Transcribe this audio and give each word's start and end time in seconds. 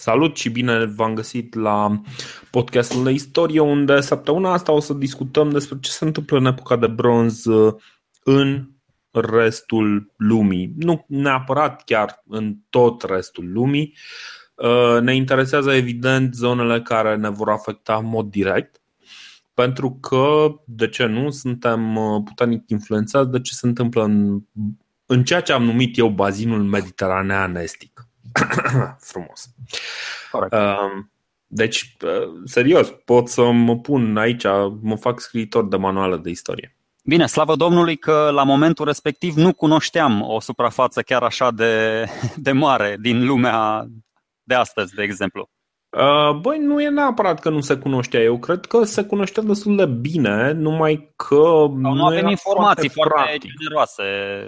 Salut 0.00 0.36
și 0.36 0.48
bine 0.48 0.84
v-am 0.84 1.14
găsit 1.14 1.54
la 1.54 2.00
podcastul 2.50 3.04
de 3.04 3.10
istorie 3.10 3.60
unde 3.60 4.00
săptămâna 4.00 4.52
asta 4.52 4.72
o 4.72 4.80
să 4.80 4.92
discutăm 4.92 5.50
despre 5.50 5.78
ce 5.80 5.90
se 5.90 6.04
întâmplă 6.04 6.38
în 6.38 6.44
epoca 6.44 6.76
de 6.76 6.86
bronz 6.86 7.44
uh, 7.44 7.74
în 8.22 8.68
restul 9.10 10.12
lumii. 10.16 10.72
Nu 10.76 11.04
neapărat 11.08 11.84
chiar 11.84 12.22
în 12.28 12.56
tot 12.70 13.02
restul 13.02 13.52
lumii. 13.52 13.96
Uh, 14.54 15.00
ne 15.00 15.14
interesează 15.14 15.72
evident 15.72 16.34
zonele 16.34 16.82
care 16.82 17.16
ne 17.16 17.28
vor 17.28 17.50
afecta 17.50 17.96
în 17.96 18.06
mod 18.06 18.30
direct 18.30 18.80
pentru 19.54 19.98
că, 20.00 20.54
de 20.64 20.88
ce 20.88 21.06
nu, 21.06 21.30
suntem 21.30 21.96
uh, 21.96 22.22
puternic 22.24 22.70
influențați 22.70 23.30
de 23.30 23.40
ce 23.40 23.52
se 23.52 23.66
întâmplă 23.66 24.04
în, 24.04 24.40
în 25.06 25.24
ceea 25.24 25.40
ce 25.40 25.52
am 25.52 25.62
numit 25.62 25.98
eu 25.98 26.08
bazinul 26.08 26.62
mediteranean 26.62 27.56
estic. 27.56 28.07
Frumos. 29.10 29.48
Corect. 30.30 30.54
Um, 30.54 31.12
deci, 31.46 31.96
uh, 32.04 32.40
serios, 32.44 32.88
pot 33.04 33.28
să 33.28 33.50
mă 33.50 33.76
pun 33.76 34.16
aici, 34.16 34.44
mă 34.80 34.96
fac 35.00 35.20
scriitor 35.20 35.68
de 35.68 35.76
manuală 35.76 36.16
de 36.16 36.30
istorie. 36.30 36.76
Bine, 37.04 37.26
slavă 37.26 37.56
Domnului 37.56 37.96
că 37.96 38.30
la 38.32 38.42
momentul 38.42 38.84
respectiv 38.84 39.34
nu 39.34 39.52
cunoșteam 39.52 40.22
o 40.22 40.40
suprafață 40.40 41.02
chiar 41.02 41.22
așa 41.22 41.50
de, 41.50 42.04
de 42.36 42.52
mare 42.52 42.96
din 43.00 43.26
lumea 43.26 43.86
de 44.42 44.54
astăzi, 44.54 44.94
de 44.94 45.02
exemplu. 45.02 45.50
Uh, 45.90 46.36
băi, 46.40 46.58
nu 46.58 46.82
e 46.82 46.88
neapărat 46.88 47.40
că 47.40 47.50
nu 47.50 47.60
se 47.60 47.76
cunoștea. 47.76 48.20
Eu 48.20 48.38
cred 48.38 48.66
că 48.66 48.84
se 48.84 49.04
cunoștea 49.04 49.42
destul 49.42 49.76
de 49.76 49.86
bine, 49.86 50.52
numai 50.52 51.12
că 51.16 51.34
Sau 51.34 51.74
nu, 51.76 51.92
nu 51.92 52.04
avem 52.04 52.28
informații 52.28 52.88
foarte, 52.88 53.14
foarte 53.14 53.48
generoase 53.60 54.02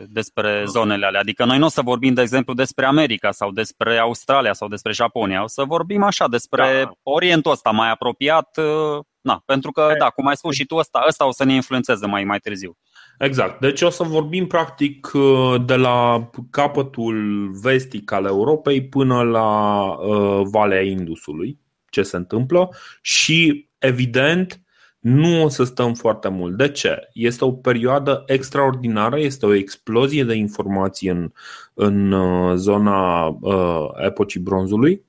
despre 0.09 0.65
zonele 0.67 1.07
alea. 1.07 1.21
Adică 1.21 1.45
noi 1.45 1.59
nu 1.59 1.65
o 1.65 1.69
să 1.69 1.83
vorbim, 1.83 2.15
de 2.15 2.21
exemplu, 2.21 2.55
despre 2.55 2.87
America 2.87 3.31
sau 3.31 3.51
despre 3.51 3.99
Australia 3.99 4.53
sau 4.53 4.69
despre 4.69 4.93
Japonia. 4.93 5.43
O 5.43 5.47
să 5.47 5.65
vorbim 5.65 6.03
așa 6.03 6.29
despre 6.29 6.83
da. 6.85 6.91
Orientul 7.03 7.53
ăsta 7.53 7.71
mai 7.71 7.91
apropiat. 7.91 8.57
Uh, 8.57 9.05
na, 9.21 9.43
pentru 9.45 9.71
că, 9.71 9.95
da, 9.99 10.09
cum 10.11 10.27
ai 10.27 10.37
spus 10.37 10.55
și 10.55 10.67
tu, 10.67 10.77
ăsta, 10.77 11.05
ăsta 11.09 11.27
o 11.27 11.33
să 11.33 11.45
ne 11.45 11.55
influențeze 11.55 12.07
mai, 12.07 12.25
mai 12.25 12.39
târziu. 12.39 12.77
Exact. 13.21 13.61
Deci 13.61 13.83
o 13.83 13.91
să 13.91 14.03
vorbim 14.03 14.47
practic 14.47 15.11
uh, 15.15 15.65
de 15.67 15.75
la 15.75 16.31
capătul 16.51 17.51
vestic 17.63 18.13
al 18.13 18.25
Europei 18.25 18.85
până 18.85 19.23
la 19.23 19.81
uh, 19.91 20.41
Valea 20.51 20.83
Indusului, 20.83 21.59
ce 21.91 22.03
se 22.03 22.17
întâmplă 22.17 22.69
și 23.01 23.69
evident 23.79 24.61
nu 24.99 25.43
o 25.43 25.49
să 25.49 25.65
stăm 25.65 25.95
foarte 25.95 26.29
mult. 26.29 26.57
De 26.57 26.69
ce? 26.69 27.09
Este 27.13 27.45
o 27.45 27.53
perioadă 27.53 28.23
extraordinară, 28.27 29.19
este 29.19 29.47
o 29.47 29.55
explozie 29.55 30.25
de 30.25 30.35
informații 30.35 31.09
în, 31.09 31.33
în 31.75 32.13
uh, 32.13 32.55
zona 32.55 33.27
uh, 33.27 33.87
epocii 34.05 34.41
bronzului. 34.41 35.05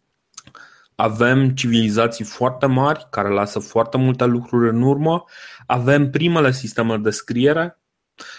Avem 0.96 1.50
civilizații 1.50 2.26
foarte 2.26 2.66
mari 2.66 3.08
care 3.10 3.30
lasă 3.30 3.60
foarte 3.60 3.98
multe 3.98 4.26
lucruri 4.26 4.70
în 4.70 4.82
urmă. 4.82 5.24
Avem 5.66 6.10
primele 6.10 6.52
sisteme 6.52 6.98
de 6.98 7.10
scriere, 7.10 7.81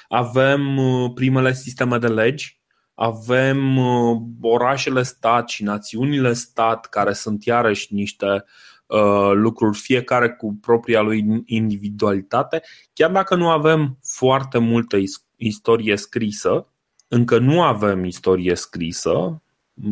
avem 0.08 0.76
uh, 0.76 1.10
primele 1.14 1.52
sisteme 1.52 1.98
de 1.98 2.08
legi, 2.08 2.60
avem 2.94 3.76
uh, 3.76 4.20
orașele 4.40 5.02
stat 5.02 5.48
și 5.48 5.62
națiunile 5.62 6.32
stat 6.32 6.86
care 6.86 7.12
sunt 7.12 7.44
iarăși 7.44 7.94
niște 7.94 8.44
uh, 8.86 9.30
lucruri, 9.32 9.78
fiecare 9.78 10.30
cu 10.30 10.58
propria 10.60 11.00
lui 11.00 11.42
individualitate, 11.46 12.62
chiar 12.92 13.10
dacă 13.10 13.34
nu 13.34 13.48
avem 13.48 13.98
foarte 14.02 14.58
multă 14.58 14.96
istorie 15.36 15.96
scrisă, 15.96 16.66
încă 17.08 17.38
nu 17.38 17.62
avem 17.62 18.04
istorie 18.04 18.54
scrisă, 18.54 19.42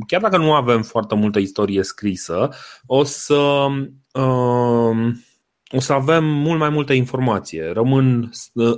chiar 0.07 0.21
dacă 0.21 0.37
nu 0.37 0.53
avem 0.55 0.83
foarte 0.83 1.15
multă 1.15 1.39
istorie 1.39 1.83
scrisă, 1.83 2.49
o 2.87 3.05
să, 3.05 3.67
uh, 4.13 5.13
o 5.71 5.81
să 5.81 5.93
avem 5.93 6.25
mult 6.25 6.59
mai 6.59 6.69
multă 6.69 6.93
informație. 6.93 7.71
Rămân 7.73 8.31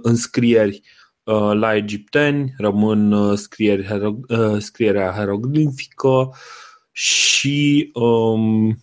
înscrieri 0.02 0.82
Uh, 1.24 1.50
la 1.52 1.74
egipteni, 1.74 2.54
rămân 2.58 3.12
uh, 3.12 3.38
scrieri, 3.38 3.86
uh, 4.28 4.56
scrierea 4.58 5.12
hieroglifică 5.12 6.34
și 6.92 7.90
um, 7.94 8.78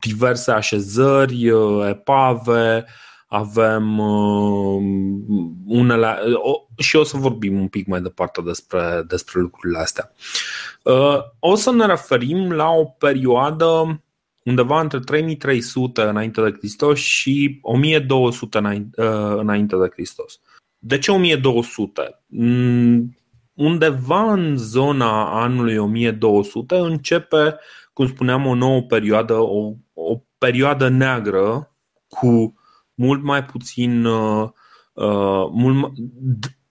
diverse 0.00 0.50
așezări, 0.50 1.52
epave, 1.88 2.86
avem 3.26 3.98
um, 3.98 5.64
unele 5.66 6.16
o, 6.34 6.66
și 6.76 6.96
o 6.96 7.02
să 7.02 7.16
vorbim 7.16 7.60
un 7.60 7.68
pic 7.68 7.86
mai 7.86 8.00
departe 8.00 8.40
despre, 8.40 9.04
despre 9.08 9.40
lucrurile 9.40 9.78
astea. 9.78 10.12
O 11.38 11.54
să 11.54 11.72
ne 11.72 11.86
referim 11.86 12.52
la 12.52 12.68
o 12.68 12.84
perioadă 12.84 14.02
undeva 14.48 14.80
între 14.80 14.98
3300 14.98 16.02
înainte 16.02 16.42
de 16.42 16.54
Hristos 16.58 16.98
și 16.98 17.58
1200 17.62 18.58
înainte 19.38 19.76
de 19.76 19.88
Hristos. 19.92 20.40
De 20.78 20.98
ce 20.98 21.10
1200? 21.10 22.22
Mm, 22.26 23.16
undeva 23.54 24.32
în 24.32 24.56
zona 24.56 25.42
anului 25.42 25.76
1200 25.76 26.76
începe, 26.76 27.58
cum 27.92 28.06
spuneam, 28.06 28.46
o 28.46 28.54
nouă 28.54 28.82
perioadă, 28.82 29.34
o, 29.34 29.72
o 29.94 30.20
perioadă 30.38 30.88
neagră 30.88 31.74
cu 32.08 32.54
mult 32.94 33.22
mai 33.22 33.44
puțin. 33.44 34.04
Uh, 34.04 34.48
uh 34.92 35.48
mult, 35.50 35.92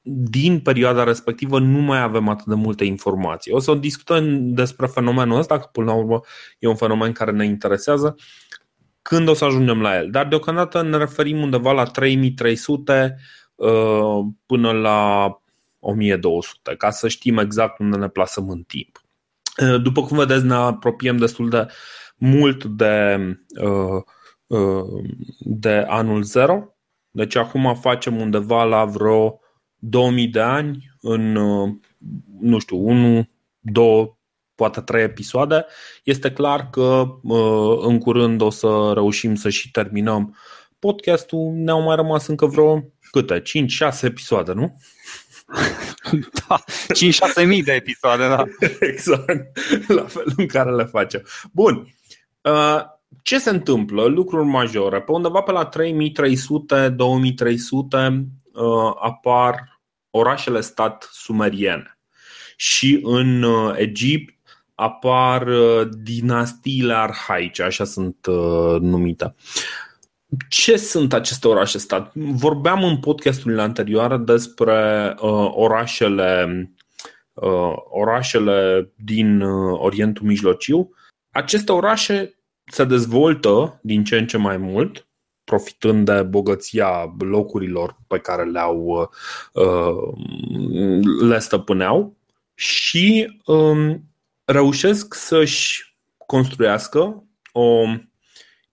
din 0.10 0.60
perioada 0.60 1.04
respectivă 1.04 1.60
nu 1.60 1.80
mai 1.80 2.02
avem 2.02 2.28
atât 2.30 2.46
de 2.46 2.56
multe 2.56 2.84
informații. 2.84 3.52
O 3.52 3.60
să 3.60 3.74
discutăm 3.74 4.54
despre 4.54 4.86
fenomenul 4.86 5.38
ăsta, 5.38 5.60
că 5.60 5.70
până 5.72 5.86
la 5.86 5.98
urmă 5.98 6.22
e 6.60 6.68
un 6.68 6.76
fenomen 6.76 7.12
care 7.12 7.32
ne 7.32 7.46
interesează, 7.46 8.16
când 9.02 9.28
o 9.28 9.34
să 9.34 9.46
ajungem 9.46 9.82
la 9.82 9.98
el. 9.98 10.10
Dar 10.10 10.28
deocamdată 10.28 10.82
ne 10.82 10.98
referim 10.98 11.42
undeva 11.42 11.72
la 11.72 11.84
3300 11.84 13.18
Uh, 13.58 14.26
până 14.46 14.72
la 14.72 15.30
1200, 15.80 16.76
ca 16.76 16.90
să 16.90 17.08
știm 17.08 17.38
exact 17.38 17.80
unde 17.80 17.98
ne 17.98 18.08
plasăm 18.08 18.50
în 18.50 18.64
timp. 18.64 19.02
Uh, 19.62 19.82
după 19.82 20.02
cum 20.02 20.18
vedeți, 20.18 20.46
ne 20.46 20.54
apropiem 20.54 21.18
destul 21.18 21.50
de 21.50 21.68
mult 22.16 22.64
de, 22.66 23.18
uh, 24.48 25.04
de 25.40 25.86
anul 25.88 26.24
0. 26.24 26.76
Deci 27.10 27.36
acum 27.36 27.76
facem 27.76 28.22
undeva 28.22 28.64
la 28.64 28.86
vreo 28.86 29.40
2000 29.80 30.28
de 30.28 30.40
ani 30.40 30.92
în, 31.02 31.32
nu 32.40 32.60
știu, 32.60 32.78
1, 32.78 33.30
2, 33.60 34.18
poate 34.56 34.82
3 34.82 35.04
episoade. 35.04 35.66
Este 36.04 36.32
clar 36.32 36.70
că 36.70 37.20
în 37.82 37.98
curând 37.98 38.42
o 38.42 38.50
să 38.50 38.92
reușim 38.94 39.36
să 39.36 39.50
și 39.50 39.72
terminăm 39.72 40.36
podcastul. 40.80 41.52
Ne-au 41.56 41.82
mai 41.82 41.96
rămas 41.96 42.28
încă 42.28 42.46
vreo 42.46 42.84
câte? 43.12 43.42
5-6 43.42 43.42
episoade, 44.02 44.52
nu? 44.52 44.78
da, 46.48 46.64
5-6 47.44 47.48
mii 47.48 47.64
de 47.64 47.72
episoade, 47.72 48.28
da. 48.28 48.44
exact, 48.92 49.58
la 49.88 50.04
felul 50.04 50.34
în 50.38 50.48
care 50.48 50.76
le 50.76 50.84
facem. 50.84 51.24
Bun. 51.52 51.96
Uh, 52.42 52.82
ce 53.24 53.40
se 53.40 53.50
întâmplă? 53.50 54.04
Lucruri 54.04 54.48
majore. 54.48 55.02
Pe 55.02 55.12
undeva 55.12 55.42
pe 55.42 55.52
la 55.52 55.70
3300-2300 55.70 55.72
uh, 57.94 58.20
apar 59.02 59.82
orașele 60.10 60.62
stat 60.62 61.10
sumeriene. 61.12 62.00
Și 62.56 63.00
în 63.04 63.44
uh, 63.44 63.74
Egipt 63.78 64.36
apar 64.76 65.48
dinastiile 66.04 66.94
arhaice, 66.94 67.64
așa 67.64 67.84
sunt 67.84 68.28
numite. 68.80 69.36
Ce 70.50 70.78
sunt 70.78 71.14
aceste 71.14 71.48
orașe 71.48 71.78
stat? 71.78 72.12
Vorbeam 72.16 72.84
în 72.84 72.98
podcasturile 72.98 73.62
anterioare 73.62 74.18
despre 74.18 75.10
uh, 75.20 75.52
orașele, 75.52 76.72
uh, 77.34 77.74
orașele 77.90 78.90
din 78.96 79.42
uh, 79.42 79.80
Orientul 79.80 80.26
Mijlociu. 80.26 80.92
Aceste 81.32 81.72
orașe 81.72 82.40
se 82.66 82.84
dezvoltă 82.84 83.80
din 83.84 84.04
ce 84.04 84.18
în 84.18 84.28
ce 84.28 84.38
mai 84.38 84.58
mult, 84.58 85.07
profitând 85.48 86.06
de 86.06 86.22
bogăția 86.22 87.16
locurilor 87.20 87.98
pe 88.08 88.20
care 88.20 88.44
le-au, 88.44 89.12
uh, 89.54 89.98
le 91.22 91.40
stăpâneau 91.40 92.16
și 92.54 93.38
um, 93.46 94.04
reușesc 94.46 95.14
să-și 95.14 95.96
construiască 96.26 97.24
o 97.52 97.84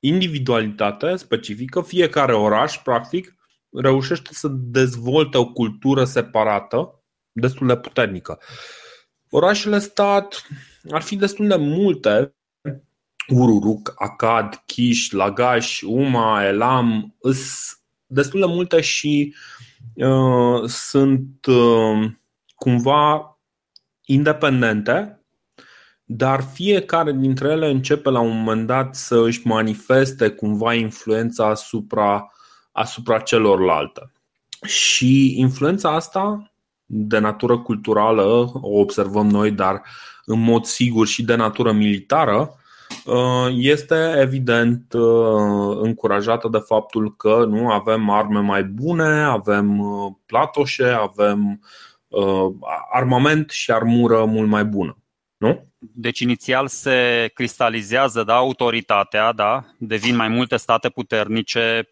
individualitate 0.00 1.17
specifică, 1.17 1.81
fiecare 1.81 2.35
oraș, 2.35 2.79
practic, 2.82 3.35
reușește 3.70 4.31
să 4.32 4.49
dezvolte 4.50 5.38
o 5.38 5.53
cultură 5.53 6.05
separată, 6.05 7.03
destul 7.32 7.67
de 7.67 7.77
puternică. 7.77 8.38
Orașele 9.31 9.79
stat 9.79 10.47
ar 10.91 11.03
fi 11.03 11.17
destul 11.17 11.49
de 11.49 11.56
multe, 11.56 12.35
Ururuk, 13.29 13.93
Akad, 13.97 14.62
Kish, 14.67 15.11
Lagash, 15.11 15.81
Uma, 15.87 16.44
Elam, 16.44 17.15
îs 17.21 17.73
destul 18.06 18.41
de 18.41 18.47
multe 18.47 18.81
și 18.81 19.35
uh, 19.94 20.69
sunt 20.69 21.47
uh, 21.47 22.11
cumva 22.55 23.38
independente 24.05 25.19
dar 26.05 26.43
fiecare 26.53 27.12
dintre 27.12 27.49
ele 27.49 27.71
începe 27.71 28.11
la 28.11 28.21
un 28.21 28.43
moment 28.43 28.67
dat 28.67 28.94
să 28.94 29.23
își 29.25 29.47
manifeste 29.47 30.29
cumva 30.29 30.75
influența 30.75 31.47
asupra, 31.47 32.32
asupra 32.73 33.19
celorlalte. 33.19 34.12
Și 34.67 35.38
influența 35.38 35.94
asta, 35.94 36.53
de 36.85 37.19
natură 37.19 37.59
culturală, 37.59 38.23
o 38.53 38.79
observăm 38.79 39.27
noi, 39.27 39.50
dar 39.50 39.82
în 40.25 40.41
mod 40.41 40.65
sigur 40.65 41.06
și 41.06 41.23
de 41.23 41.35
natură 41.35 41.73
militară, 41.73 42.37
uh, 42.37 42.62
este 43.50 44.14
evident 44.19 44.93
uh, 44.93 45.79
încurajată 45.81 46.49
de 46.49 46.58
faptul 46.58 47.17
că 47.17 47.44
nu 47.49 47.70
avem 47.70 48.11
arme 48.11 48.41
mai 48.41 48.64
bune, 48.64 49.23
avem 49.23 49.79
uh, 49.79 50.12
platoșe, 50.26 50.87
avem 50.87 51.61
armament 52.93 53.50
și 53.50 53.70
armură 53.70 54.25
mult 54.25 54.49
mai 54.49 54.64
bună. 54.64 54.99
Nu? 55.37 55.67
Deci 55.79 56.20
inițial 56.20 56.69
se 56.69 57.31
cristalizează 57.35 58.23
da, 58.23 58.35
autoritatea, 58.35 59.32
da, 59.32 59.64
devin 59.79 60.17
mai 60.17 60.29
multe 60.29 60.56
state 60.56 60.88
puternice, 60.88 61.88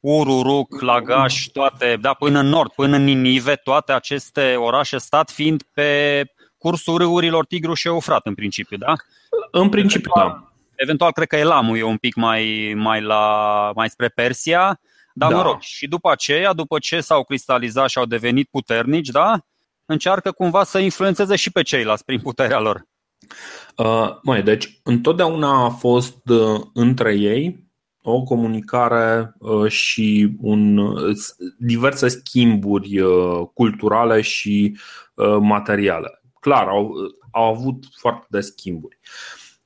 Ururuk, 0.00 0.80
Lagash, 0.80 1.44
toate, 1.52 1.96
da, 2.00 2.14
până 2.14 2.38
în 2.38 2.46
nord, 2.46 2.72
până 2.72 2.96
în 2.96 3.04
Ninive, 3.04 3.54
toate 3.54 3.92
aceste 3.92 4.54
orașe 4.54 4.98
stat 4.98 5.30
fiind 5.30 5.62
pe 5.72 6.22
cursul 6.66 6.96
râurilor 6.96 7.46
Tigru 7.46 7.74
și 7.74 7.86
Eufrat 7.86 8.26
în 8.26 8.34
principiu, 8.34 8.76
da? 8.76 8.92
În 9.50 9.68
principiu, 9.68 10.10
eventual, 10.14 10.28
da. 10.28 10.52
Eventual 10.74 11.12
cred 11.12 11.26
că 11.26 11.36
Elamul 11.36 11.78
e 11.78 11.82
un 11.82 11.96
pic 11.96 12.14
mai, 12.14 12.72
mai, 12.76 13.02
la, 13.02 13.72
mai 13.74 13.88
spre 13.90 14.08
Persia, 14.08 14.80
dar 15.14 15.30
da. 15.30 15.36
mă 15.36 15.42
rog, 15.42 15.60
și 15.60 15.86
după 15.86 16.10
aceea, 16.10 16.52
după 16.52 16.78
ce 16.78 17.00
s-au 17.00 17.24
cristalizat 17.24 17.88
și 17.88 17.98
au 17.98 18.04
devenit 18.04 18.48
puternici, 18.50 19.08
da? 19.08 19.38
încearcă 19.84 20.32
cumva 20.32 20.64
să 20.64 20.78
influențeze 20.78 21.36
și 21.36 21.52
pe 21.52 21.62
ceilalți 21.62 22.04
prin 22.04 22.20
puterea 22.20 22.60
lor. 22.60 22.82
Uh, 23.76 24.08
mai, 24.22 24.42
deci 24.42 24.80
întotdeauna 24.82 25.64
a 25.64 25.68
fost 25.68 26.28
uh, 26.28 26.60
între 26.74 27.14
ei 27.14 27.64
o 28.02 28.22
comunicare 28.22 29.34
uh, 29.38 29.70
și 29.70 30.36
un, 30.40 30.76
uh, 30.76 31.16
diverse 31.58 32.08
schimburi 32.08 33.00
uh, 33.00 33.46
culturale 33.54 34.20
și 34.20 34.78
uh, 35.14 35.36
materiale. 35.40 36.20
Clar, 36.46 36.68
au, 36.68 36.92
au 37.30 37.44
avut 37.44 37.84
foarte 37.96 38.26
de 38.28 38.40
schimburi. 38.40 38.98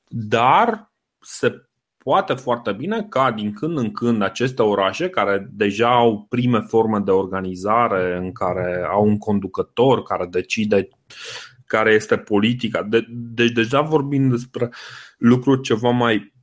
Dar 0.07 0.91
se 1.19 1.65
poate 1.97 2.33
foarte 2.33 2.71
bine 2.71 3.05
ca 3.09 3.31
din 3.31 3.53
când 3.53 3.77
în 3.77 3.91
când 3.91 4.21
aceste 4.21 4.61
orașe 4.61 5.09
care 5.09 5.47
deja 5.51 5.89
au 5.89 6.25
prime 6.29 6.59
forme 6.59 6.99
de 6.99 7.11
organizare 7.11 8.17
în 8.17 8.31
care 8.31 8.87
au 8.89 9.05
un 9.05 9.17
conducător 9.17 10.03
care 10.03 10.25
decide 10.25 10.87
care 11.65 11.93
este 11.93 12.17
politica. 12.17 12.83
De, 12.83 13.05
deci 13.09 13.51
deja 13.51 13.81
vorbim 13.81 14.29
despre 14.29 14.69
lucruri 15.17 15.61
ceva 15.61 15.89
mai 15.89 16.33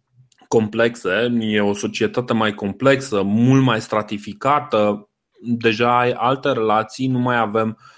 complexe, 0.48 1.38
e 1.40 1.60
o 1.60 1.74
societate 1.74 2.32
mai 2.32 2.54
complexă, 2.54 3.22
mult 3.22 3.62
mai 3.62 3.80
stratificată, 3.80 5.08
deja 5.40 5.98
ai 5.98 6.12
alte 6.12 6.52
relații, 6.52 7.06
nu 7.06 7.18
mai 7.18 7.38
avem 7.38 7.68
uh, 7.68 7.96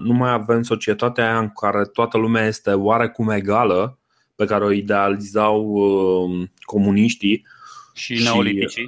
nu 0.00 0.12
mai 0.12 0.30
avem 0.32 0.62
societatea 0.62 1.24
aia 1.24 1.38
în 1.38 1.50
care 1.50 1.84
toată 1.84 2.18
lumea 2.18 2.46
este 2.46 2.70
oarecum 2.70 3.28
egală, 3.28 3.98
pe 4.34 4.44
care 4.44 4.64
o 4.64 4.70
idealizau 4.70 5.62
uh, 5.62 6.48
comuniștii. 6.60 7.46
Și 7.94 8.22
neoliticii. 8.22 8.84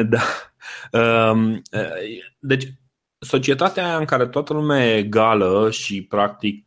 da. 0.12 0.22
Um, 1.30 1.62
deci, 2.38 2.64
societatea 3.18 3.86
aia 3.86 3.96
în 3.96 4.04
care 4.04 4.26
toată 4.26 4.52
lumea 4.52 4.86
e 4.86 4.96
egală 4.96 5.70
și 5.70 6.02
practic 6.02 6.66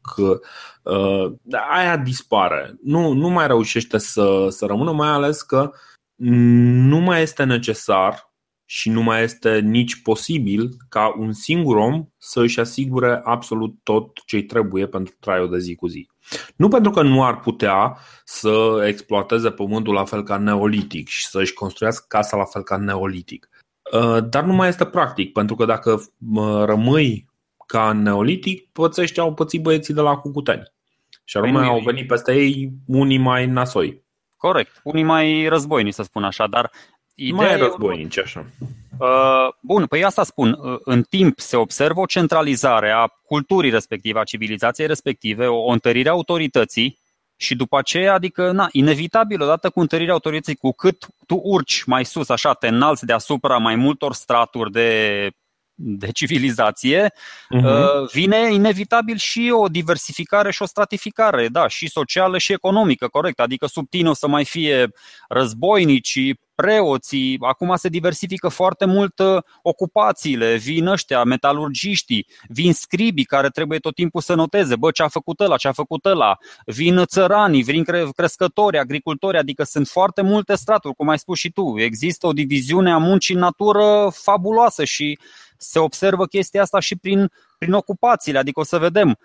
uh, 0.83 1.31
aia 1.71 1.97
dispare. 1.97 2.75
Nu, 2.83 3.12
nu 3.12 3.29
mai 3.29 3.47
reușește 3.47 3.97
să, 3.97 4.47
să 4.50 4.65
rămână, 4.65 4.91
mai 4.91 5.09
ales 5.09 5.41
că 5.41 5.71
nu 6.15 6.97
mai 6.97 7.21
este 7.21 7.44
necesar 7.44 8.28
și 8.71 8.89
nu 8.89 9.01
mai 9.01 9.24
este 9.24 9.60
nici 9.60 10.01
posibil 10.01 10.69
ca 10.89 11.16
un 11.18 11.33
singur 11.33 11.75
om 11.75 12.06
să 12.18 12.42
își 12.42 12.60
asigure 12.60 13.21
absolut 13.24 13.75
tot 13.83 14.19
ce 14.25 14.42
trebuie 14.42 14.88
pentru 14.88 15.16
traiul 15.19 15.50
de 15.50 15.60
zi 15.60 15.75
cu 15.75 15.88
zi. 15.88 16.10
Nu 16.56 16.68
pentru 16.68 16.92
că 16.92 17.01
nu 17.01 17.24
ar 17.24 17.39
putea 17.39 17.98
să 18.24 18.83
exploateze 18.88 19.51
pământul 19.51 19.94
la 19.94 20.06
fel 20.06 20.24
ca 20.24 20.38
neolitic 20.38 21.07
și 21.07 21.25
să 21.27 21.39
își 21.39 21.54
construiască 21.54 22.06
casa 22.07 22.38
la 22.38 22.44
fel 22.44 22.63
ca 22.63 22.77
neolitic. 22.77 23.50
Uh, 23.94 24.18
dar 24.30 24.44
nu 24.44 24.54
mai 24.54 24.68
este 24.68 24.86
practic, 24.86 25.31
pentru 25.31 25.56
că 25.56 25.65
dacă 25.65 26.04
rămâi 26.65 27.30
ca 27.65 27.92
neolitic, 27.92 28.72
pățești 28.72 29.19
au 29.19 29.33
pățit 29.33 29.62
băieții 29.62 29.94
de 29.94 30.01
la 30.01 30.15
Cucuteni. 30.15 30.72
Și 31.24 31.38
anume 31.38 31.60
păi 31.60 31.68
au 31.68 31.80
venit 31.80 32.07
peste 32.07 32.33
ei 32.33 32.72
unii 32.88 33.18
mai 33.18 33.45
nasoi. 33.45 34.04
Corect, 34.38 34.80
unii 34.83 35.04
mai 35.04 35.48
războinici, 35.48 35.94
să 35.94 36.04
spun 36.04 36.24
așa, 36.24 36.48
dar 36.48 36.72
Ideea 37.19 37.48
mai 37.48 37.57
războinici, 37.57 38.19
așa. 38.19 38.45
Uh, 39.00 39.54
bun, 39.62 39.86
păi 39.86 40.04
asta 40.04 40.24
spun. 40.24 40.57
Uh, 40.62 40.77
în 40.83 41.01
timp 41.01 41.39
se 41.39 41.56
observă 41.56 42.00
o 42.00 42.06
centralizare 42.06 42.92
a 42.92 43.07
culturii 43.07 43.71
respective, 43.71 44.19
a 44.19 44.24
civilizației 44.24 44.88
respective, 44.88 45.45
o 45.45 45.69
întărire 45.71 46.10
a 46.10 46.12
autorității 46.12 47.00
și 47.36 47.56
după 47.56 47.77
aceea, 47.77 48.13
adică, 48.13 48.51
na, 48.51 48.68
inevitabil, 48.71 49.42
odată 49.42 49.69
cu 49.69 49.80
întărirea 49.80 50.13
autorității, 50.13 50.56
cu 50.56 50.71
cât 50.71 51.07
tu 51.25 51.36
urci 51.44 51.83
mai 51.83 52.06
sus, 52.06 52.30
așa, 52.30 52.54
te 52.54 52.68
înalți 52.68 53.06
deasupra 53.06 53.57
mai 53.57 53.75
multor 53.75 54.13
straturi 54.13 54.72
de 54.72 55.30
de 55.81 56.12
civilizație, 56.12 57.10
uh-huh. 57.10 58.12
vine 58.12 58.54
inevitabil 58.54 59.18
și 59.18 59.51
o 59.54 59.68
diversificare 59.68 60.51
și 60.51 60.62
o 60.62 60.65
stratificare, 60.65 61.48
da, 61.48 61.68
și 61.68 61.89
socială 61.89 62.38
și 62.38 62.51
economică, 62.51 63.07
corect. 63.07 63.39
Adică 63.39 63.65
sub 63.65 63.89
tine 63.89 64.10
o 64.10 64.13
să 64.13 64.27
mai 64.27 64.45
fie 64.45 64.92
războinici, 65.27 66.19
preoții, 66.61 67.38
acum 67.41 67.75
se 67.75 67.89
diversifică 67.89 68.47
foarte 68.47 68.85
mult 68.85 69.19
uh, 69.19 69.38
ocupațiile, 69.61 70.56
vin 70.56 70.88
ăștia, 70.88 71.23
metalurgiștii, 71.23 72.27
vin 72.47 72.73
scribii 72.73 73.23
care 73.23 73.50
trebuie 73.50 73.79
tot 73.79 73.95
timpul 73.95 74.21
să 74.21 74.33
noteze, 74.33 74.75
bă, 74.75 74.91
ce 74.91 75.03
a 75.03 75.07
făcut 75.07 75.39
ăla, 75.39 75.57
ce 75.57 75.67
a 75.67 75.71
făcut 75.71 76.06
ăla, 76.06 76.38
vin 76.65 77.03
țăranii, 77.06 77.61
vin 77.61 77.83
crescători, 78.15 78.77
agricultori, 78.77 79.38
adică 79.38 79.63
sunt 79.63 79.88
foarte 79.88 80.21
multe 80.21 80.56
straturi, 80.56 80.95
cum 80.95 81.09
ai 81.09 81.19
spus 81.19 81.38
și 81.38 81.51
tu. 81.51 81.73
Există 81.77 82.27
o 82.27 82.33
diviziune 82.33 82.91
a 82.91 82.97
muncii 82.97 83.35
în 83.35 83.39
natură 83.39 84.09
fabuloasă 84.13 84.83
și 84.83 85.19
se 85.57 85.79
observă 85.79 86.25
chestia 86.25 86.62
asta 86.62 86.79
și 86.79 86.95
prin, 86.95 87.31
prin 87.57 87.73
ocupațiile, 87.73 88.38
adică 88.39 88.59
o 88.59 88.63
să 88.63 88.77
vedem. 88.77 89.17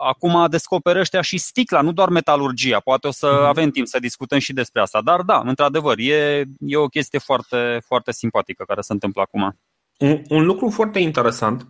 Uh, 0.00 0.06
acum 0.08 0.46
descoperă 0.50 0.98
ăștia 0.98 1.20
și 1.20 1.38
sticla, 1.38 1.80
nu 1.80 1.92
doar 1.92 2.08
metalurgia. 2.08 2.80
Poate 2.80 3.06
o 3.06 3.10
să 3.10 3.26
mm-hmm. 3.26 3.48
avem 3.48 3.70
timp 3.70 3.86
să 3.86 3.98
discutăm 3.98 4.38
și 4.38 4.52
despre 4.52 4.80
asta. 4.80 5.00
Dar 5.02 5.22
da, 5.22 5.42
într-adevăr, 5.44 5.98
e, 5.98 6.44
e 6.58 6.76
o 6.76 6.86
chestie 6.86 7.18
foarte, 7.18 7.80
foarte 7.86 8.12
simpatică 8.12 8.64
care 8.66 8.80
se 8.80 8.92
întâmplă 8.92 9.22
acum. 9.22 9.58
Un, 9.98 10.22
un 10.28 10.44
lucru 10.44 10.68
foarte 10.70 10.98
interesant 10.98 11.66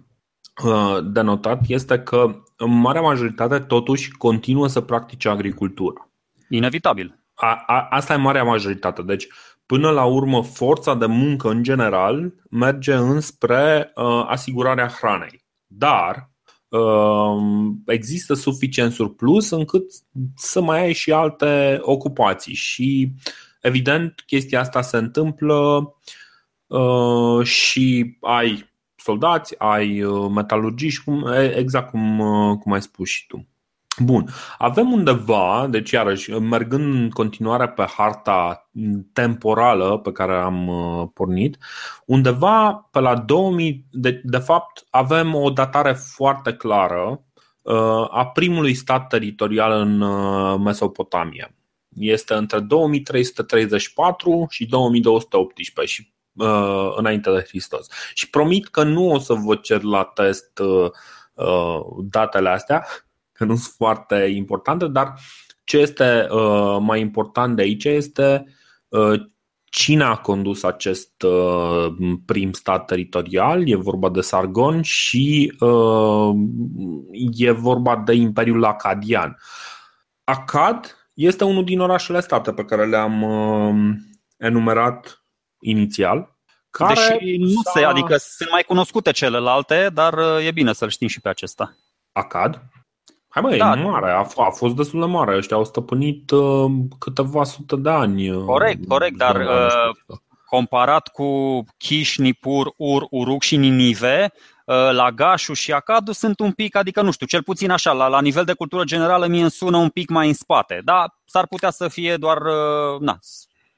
uh, 0.64 0.98
de 1.02 1.20
notat 1.20 1.60
este 1.66 1.98
că 1.98 2.42
în 2.56 2.80
marea 2.80 3.00
majoritate 3.00 3.58
totuși 3.58 4.10
continuă 4.10 4.66
să 4.66 4.80
practice 4.80 5.28
agricultură. 5.28 6.10
Inevitabil. 6.48 7.18
A, 7.34 7.62
a, 7.66 7.86
asta 7.90 8.12
e 8.12 8.16
marea 8.16 8.44
majoritate. 8.44 9.02
Deci, 9.02 9.28
până 9.66 9.90
la 9.90 10.04
urmă, 10.04 10.42
forța 10.42 10.94
de 10.94 11.06
muncă 11.06 11.50
în 11.50 11.62
general 11.62 12.34
merge 12.50 12.94
înspre 12.94 13.92
uh, 13.94 14.24
asigurarea 14.26 14.88
hranei. 14.88 15.44
Dar 15.66 16.14
Ehm, 16.14 16.29
există 17.86 18.34
suficient 18.34 18.92
surplus 18.92 19.50
încât 19.50 19.90
să 20.36 20.60
mai 20.60 20.80
ai 20.80 20.92
și 20.92 21.12
alte 21.12 21.78
ocupații 21.82 22.54
și 22.54 23.12
evident 23.60 24.22
chestia 24.26 24.60
asta 24.60 24.82
se 24.82 24.96
întâmplă 24.96 25.92
ehm, 26.68 27.42
și 27.42 28.16
ai 28.20 28.70
soldați, 28.96 29.54
ai 29.58 30.02
uh, 30.02 30.30
metalurgiști, 30.34 31.02
exact 31.54 31.90
cum, 31.90 32.18
uh, 32.18 32.58
cum 32.58 32.72
ai 32.72 32.82
spus 32.82 33.08
și 33.08 33.26
tu. 33.26 33.49
Bun. 34.02 34.28
Avem 34.58 34.92
undeva, 34.92 35.66
deci 35.70 35.90
iarăși, 35.90 36.30
mergând 36.30 36.94
în 36.94 37.10
continuare 37.10 37.68
pe 37.68 37.84
harta 37.96 38.70
temporală 39.12 39.98
pe 39.98 40.12
care 40.12 40.32
am 40.34 40.68
uh, 40.68 41.08
pornit, 41.14 41.58
undeva 42.06 42.88
pe 42.90 43.00
la 43.00 43.16
2000, 43.16 43.86
de, 43.90 44.20
de 44.24 44.38
fapt, 44.38 44.86
avem 44.90 45.34
o 45.34 45.50
datare 45.50 45.92
foarte 45.92 46.52
clară 46.52 47.24
uh, 47.62 48.06
a 48.10 48.26
primului 48.26 48.74
stat 48.74 49.06
teritorial 49.06 49.80
în 49.80 50.00
uh, 50.00 50.58
Mesopotamia. 50.58 51.54
Este 51.88 52.34
între 52.34 52.60
2334 52.60 54.46
și 54.50 54.66
2218 54.66 55.94
și 55.94 56.12
uh, 56.32 56.92
înainte 56.96 57.30
de 57.30 57.44
Hristos. 57.48 57.86
Și 58.14 58.30
promit 58.30 58.68
că 58.68 58.82
nu 58.82 59.10
o 59.10 59.18
să 59.18 59.32
vă 59.32 59.54
cer 59.54 59.82
la 59.82 60.04
test 60.04 60.58
uh, 60.58 60.90
datele 62.10 62.48
astea, 62.48 62.86
că 63.40 63.46
nu 63.46 63.56
sunt 63.56 63.74
foarte 63.76 64.14
importante, 64.34 64.86
dar 64.86 65.14
ce 65.64 65.78
este 65.78 66.26
uh, 66.30 66.76
mai 66.80 67.00
important 67.00 67.56
de 67.56 67.62
aici 67.62 67.84
este 67.84 68.44
uh, 68.88 69.20
cine 69.64 70.04
a 70.04 70.16
condus 70.16 70.62
acest 70.62 71.22
uh, 71.22 71.92
prim 72.26 72.52
stat 72.52 72.86
teritorial. 72.86 73.68
E 73.68 73.76
vorba 73.76 74.10
de 74.10 74.20
Sargon 74.20 74.82
și 74.82 75.52
e 77.36 77.50
vorba 77.50 77.96
de 77.96 78.12
Imperiul 78.12 78.64
Acadian. 78.64 79.36
Akkad 80.24 80.96
este 81.14 81.44
unul 81.44 81.64
din 81.64 81.80
orașele 81.80 82.20
state 82.20 82.52
pe 82.52 82.64
care 82.64 82.86
le-am 82.86 83.22
uh, 83.22 83.94
enumerat 84.36 85.24
inițial. 85.60 86.38
Care 86.70 86.94
Deși 86.94 87.36
nu 87.36 87.60
se, 87.74 87.84
adică 87.84 88.16
sunt 88.16 88.50
mai 88.50 88.62
cunoscute 88.62 89.10
celelalte, 89.10 89.90
dar 89.92 90.12
uh, 90.12 90.46
e 90.46 90.50
bine 90.50 90.72
să-l 90.72 90.88
știm 90.88 91.08
și 91.08 91.20
pe 91.20 91.28
acesta. 91.28 91.76
Akkad? 92.12 92.62
Hai 93.30 93.42
mă, 93.42 93.56
da. 93.56 93.72
e 93.78 93.82
mare, 93.82 94.10
a, 94.10 94.26
a 94.36 94.50
fost 94.50 94.74
destul 94.74 95.00
de 95.00 95.06
mare. 95.06 95.36
Ăștia 95.36 95.56
au 95.56 95.64
stăpânit 95.64 96.30
uh, 96.30 96.70
câteva 96.98 97.44
sute 97.44 97.76
de 97.76 97.90
ani. 97.90 98.30
Uh, 98.30 98.44
corect, 98.44 98.88
corect, 98.88 99.16
dar 99.16 99.36
uh, 99.36 100.16
comparat 100.44 101.08
cu 101.08 101.62
Kish, 101.76 102.14
Nipur, 102.16 102.72
Ur, 102.76 103.06
Uruk 103.10 103.42
și 103.42 103.56
Ninive, 103.56 104.32
uh, 104.64 104.90
Lagașul 104.92 105.54
și 105.54 105.72
Acadu 105.72 106.12
sunt 106.12 106.40
un 106.40 106.52
pic, 106.52 106.76
adică 106.76 107.02
nu 107.02 107.10
știu, 107.10 107.26
cel 107.26 107.42
puțin 107.42 107.70
așa, 107.70 107.92
la, 107.92 108.06
la 108.06 108.20
nivel 108.20 108.44
de 108.44 108.52
cultură 108.52 108.84
generală 108.84 109.26
mi 109.26 109.40
îmi 109.40 109.50
sună 109.50 109.76
un 109.76 109.88
pic 109.88 110.08
mai 110.08 110.26
în 110.26 110.34
spate, 110.34 110.80
dar 110.84 111.18
s-ar 111.24 111.46
putea 111.46 111.70
să 111.70 111.88
fie 111.88 112.16
doar, 112.16 112.36
uh, 112.36 113.00
na, 113.00 113.18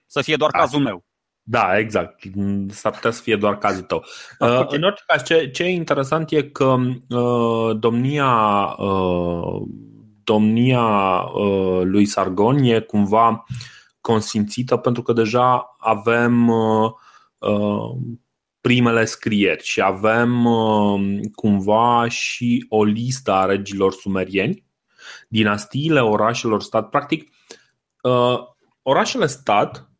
să 0.07 0.23
fie 0.23 0.37
doar 0.37 0.51
da. 0.51 0.59
cazul 0.59 0.81
meu. 0.81 1.05
Da, 1.43 1.79
exact. 1.79 2.23
S-ar 2.69 2.93
putea 2.93 3.11
să 3.11 3.23
fie 3.23 3.37
doar 3.37 3.59
cazul 3.59 3.83
tău. 3.83 4.05
Uh, 4.39 4.49
okay. 4.49 4.79
În 4.79 4.83
orice 4.83 5.03
caz, 5.07 5.23
ce, 5.23 5.51
ce 5.51 5.63
e 5.63 5.69
interesant 5.69 6.31
e 6.31 6.43
că 6.43 6.77
uh, 7.09 7.79
domnia, 7.79 8.65
uh, 8.79 9.63
domnia 10.25 11.21
uh, 11.21 11.81
lui 11.83 12.07
Sargon 12.07 12.59
e 12.59 12.81
cumva 12.81 13.45
consimțită 14.01 14.77
pentru 14.77 15.03
că 15.03 15.13
deja 15.13 15.77
avem 15.79 16.49
uh, 16.49 16.91
uh, 17.39 17.97
primele 18.61 19.05
scrieri 19.05 19.65
și 19.65 19.81
avem 19.81 20.45
uh, 20.45 21.21
cumva 21.35 22.09
și 22.09 22.67
o 22.69 22.85
listă 22.85 23.33
a 23.33 23.45
regilor 23.45 23.93
sumerieni, 23.93 24.65
dinastiile 25.29 26.01
orașelor 26.01 26.63
stat. 26.63 26.89
Practic, 26.89 27.31
uh, 28.03 28.39
orașele 28.83 29.27
stat 29.27 29.92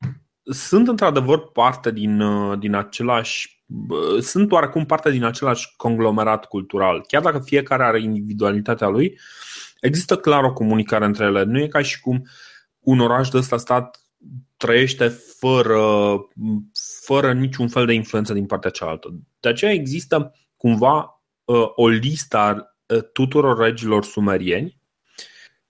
sunt 0.45 0.89
într-adevăr 0.89 1.51
parte 1.51 1.91
din, 1.91 2.21
uh, 2.21 2.59
din 2.59 2.75
același 2.75 3.63
sunt 4.21 4.53
oarecum 4.53 4.87
parte 4.87 5.11
din 5.11 5.25
același 5.25 5.77
conglomerat 5.77 6.45
cultural. 6.45 7.05
Chiar 7.07 7.23
dacă 7.23 7.39
fiecare 7.39 7.85
are 7.85 8.01
individualitatea 8.01 8.89
lui, 8.89 9.19
există 9.81 10.17
clar 10.17 10.45
o 10.45 10.53
comunicare 10.53 11.05
între 11.05 11.25
ele. 11.25 11.43
Nu 11.43 11.59
e 11.59 11.67
ca 11.67 11.83
și 11.83 12.01
cum 12.01 12.27
un 12.79 13.01
oraș 13.01 13.29
de 13.29 13.37
ăsta 13.37 13.57
stat 13.57 14.01
trăiește 14.57 15.09
fără, 15.39 16.15
fără 17.05 17.33
niciun 17.33 17.69
fel 17.69 17.87
de 17.87 17.93
influență 17.93 18.33
din 18.33 18.47
partea 18.47 18.71
cealaltă. 18.71 19.15
De 19.41 19.49
aceea 19.49 19.73
există 19.73 20.35
cumva 20.57 21.23
uh, 21.45 21.65
o 21.75 21.89
listă 21.89 22.37
a 22.37 22.75
uh, 22.87 23.03
tuturor 23.13 23.59
regilor 23.59 24.05
sumerieni 24.05 24.81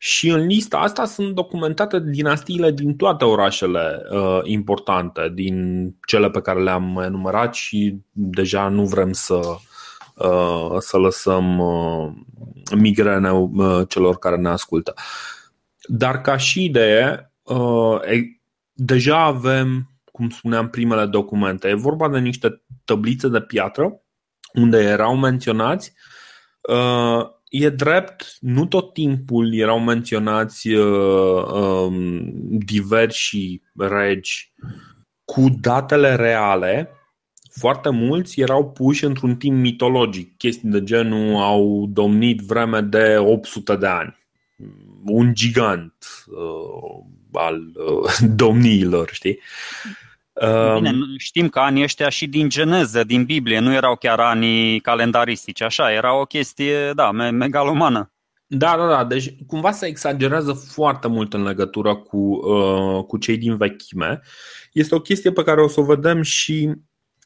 și 0.04 0.28
în 0.28 0.46
lista 0.46 0.78
asta 0.78 1.04
sunt 1.04 1.34
documentate 1.34 2.00
dinastiile 2.00 2.70
din 2.70 2.96
toate 2.96 3.24
orașele 3.24 4.02
uh, 4.10 4.40
importante, 4.42 5.30
din 5.34 5.86
cele 6.06 6.30
pe 6.30 6.40
care 6.40 6.62
le-am 6.62 7.02
enumerat 7.04 7.54
și 7.54 7.98
deja 8.10 8.68
nu 8.68 8.84
vrem 8.84 9.12
să, 9.12 9.40
uh, 10.14 10.76
să 10.78 10.96
lăsăm 10.96 11.58
uh, 11.58 12.12
migrene 12.76 13.30
uh, 13.32 13.82
celor 13.88 14.18
care 14.18 14.36
ne 14.36 14.48
ascultă. 14.48 14.94
Dar 15.86 16.20
ca 16.20 16.36
și 16.36 16.64
idee, 16.64 17.32
uh, 17.42 18.00
deja 18.72 19.18
avem, 19.18 19.90
cum 20.12 20.30
spuneam, 20.30 20.68
primele 20.68 21.06
documente. 21.06 21.68
E 21.68 21.74
vorba 21.74 22.08
de 22.08 22.18
niște 22.18 22.62
tablițe 22.84 23.28
de 23.28 23.40
piatră 23.40 24.02
unde 24.52 24.78
erau 24.78 25.16
menționați 25.16 25.92
uh, 26.60 27.40
E 27.52 27.68
drept, 27.68 28.36
nu 28.40 28.66
tot 28.66 28.92
timpul 28.92 29.54
erau 29.54 29.80
menționați 29.80 30.68
uh, 30.68 31.44
um, 31.44 32.32
diversi 32.58 33.62
regi 33.76 34.52
cu 35.24 35.48
datele 35.60 36.14
reale. 36.14 36.90
Foarte 37.50 37.90
mulți 37.90 38.40
erau 38.40 38.70
puși 38.70 39.04
într-un 39.04 39.36
timp 39.36 39.56
mitologic, 39.56 40.36
chestii 40.36 40.68
de 40.68 40.82
genul 40.82 41.42
au 41.42 41.86
domnit 41.86 42.40
vreme 42.40 42.80
de 42.80 43.16
800 43.18 43.76
de 43.76 43.86
ani. 43.86 44.16
Un 45.04 45.34
gigant 45.34 45.94
uh, 46.26 47.04
al 47.32 47.60
uh, 47.60 48.28
domniilor, 48.42 49.08
știi? 49.12 49.38
Bine, 50.74 50.90
um, 50.90 51.14
știm 51.18 51.48
că 51.48 51.58
anii 51.58 51.82
ăștia 51.82 52.08
și 52.08 52.26
din 52.26 52.48
geneză, 52.48 53.04
din 53.04 53.24
Biblie, 53.24 53.58
nu 53.58 53.72
erau 53.72 53.96
chiar 53.96 54.20
anii 54.20 54.80
calendaristici, 54.80 55.62
așa, 55.62 55.92
era 55.92 56.20
o 56.20 56.24
chestie, 56.24 56.92
da, 56.94 57.10
megalomană. 57.10 58.12
Da, 58.46 58.74
da, 58.76 58.86
da, 58.86 59.04
deci 59.04 59.34
cumva 59.46 59.70
se 59.70 59.86
exagerează 59.86 60.52
foarte 60.52 61.08
mult 61.08 61.34
în 61.34 61.42
legătură 61.42 61.94
cu, 61.94 62.18
uh, 62.18 63.04
cu 63.04 63.18
cei 63.18 63.36
din 63.36 63.56
vechime. 63.56 64.20
Este 64.72 64.94
o 64.94 65.00
chestie 65.00 65.32
pe 65.32 65.42
care 65.42 65.62
o 65.62 65.68
să 65.68 65.80
o 65.80 65.84
vedem 65.84 66.22
și 66.22 66.70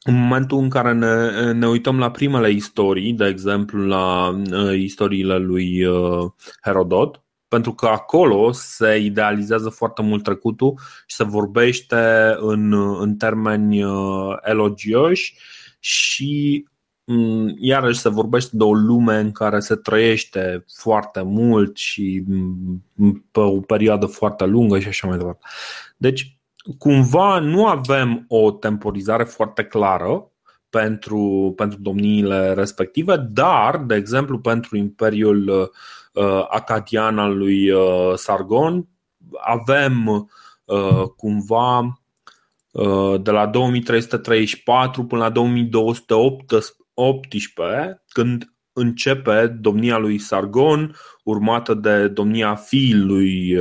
în 0.03 0.15
momentul 0.15 0.57
în 0.57 0.69
care 0.69 0.93
ne, 0.93 1.51
ne 1.51 1.67
uităm 1.67 1.99
la 1.99 2.11
primele 2.11 2.51
istorii, 2.51 3.13
de 3.13 3.25
exemplu 3.25 3.85
la 3.85 4.27
uh, 4.51 4.73
istoriile 4.77 5.37
lui 5.37 5.85
uh, 5.85 6.31
Herodot, 6.63 7.21
pentru 7.47 7.73
că 7.73 7.85
acolo 7.85 8.51
se 8.51 8.97
idealizează 8.97 9.69
foarte 9.69 10.01
mult 10.01 10.23
trecutul 10.23 10.79
și 11.05 11.15
se 11.15 11.23
vorbește 11.23 12.35
în, 12.37 12.73
în 13.01 13.15
termeni 13.15 13.83
uh, 13.83 14.35
elogioși 14.41 15.37
și 15.79 16.65
mm, 17.03 17.55
iarăși 17.59 17.99
se 17.99 18.09
vorbește 18.09 18.49
de 18.57 18.63
o 18.63 18.73
lume 18.73 19.17
în 19.17 19.31
care 19.31 19.59
se 19.59 19.75
trăiește 19.75 20.65
foarte 20.77 21.21
mult 21.21 21.77
și 21.77 22.23
mm, 22.27 23.25
pe 23.31 23.39
o 23.39 23.59
perioadă 23.59 24.05
foarte 24.05 24.45
lungă 24.45 24.79
și 24.79 24.87
așa 24.87 25.07
mai 25.07 25.17
departe. 25.17 25.47
Deci, 25.97 26.37
cumva 26.77 27.39
nu 27.39 27.65
avem 27.65 28.25
o 28.27 28.51
temporizare 28.51 29.23
foarte 29.23 29.63
clară 29.63 30.31
pentru, 30.69 31.53
pentru 31.55 31.79
domniile 31.81 32.53
respective, 32.53 33.27
dar, 33.29 33.77
de 33.77 33.95
exemplu, 33.95 34.39
pentru 34.39 34.77
Imperiul 34.77 35.47
uh, 35.47 35.67
Uh, 35.67 35.69
acadian 36.49 37.19
al 37.19 37.37
lui 37.37 37.69
uh, 37.69 38.13
Sargon. 38.15 38.87
Avem 39.41 40.29
uh, 40.65 41.03
cumva 41.15 42.01
de 43.21 43.31
la 43.31 43.45
2334 43.45 45.05
până 45.05 45.21
la 45.21 45.29
2218, 45.29 48.03
când 48.07 48.53
începe 48.73 49.47
domnia 49.47 49.97
lui 49.97 50.17
Sargon, 50.17 50.95
urmată 51.23 51.73
de 51.73 52.07
domnia 52.07 52.55
fiului, 52.55 53.57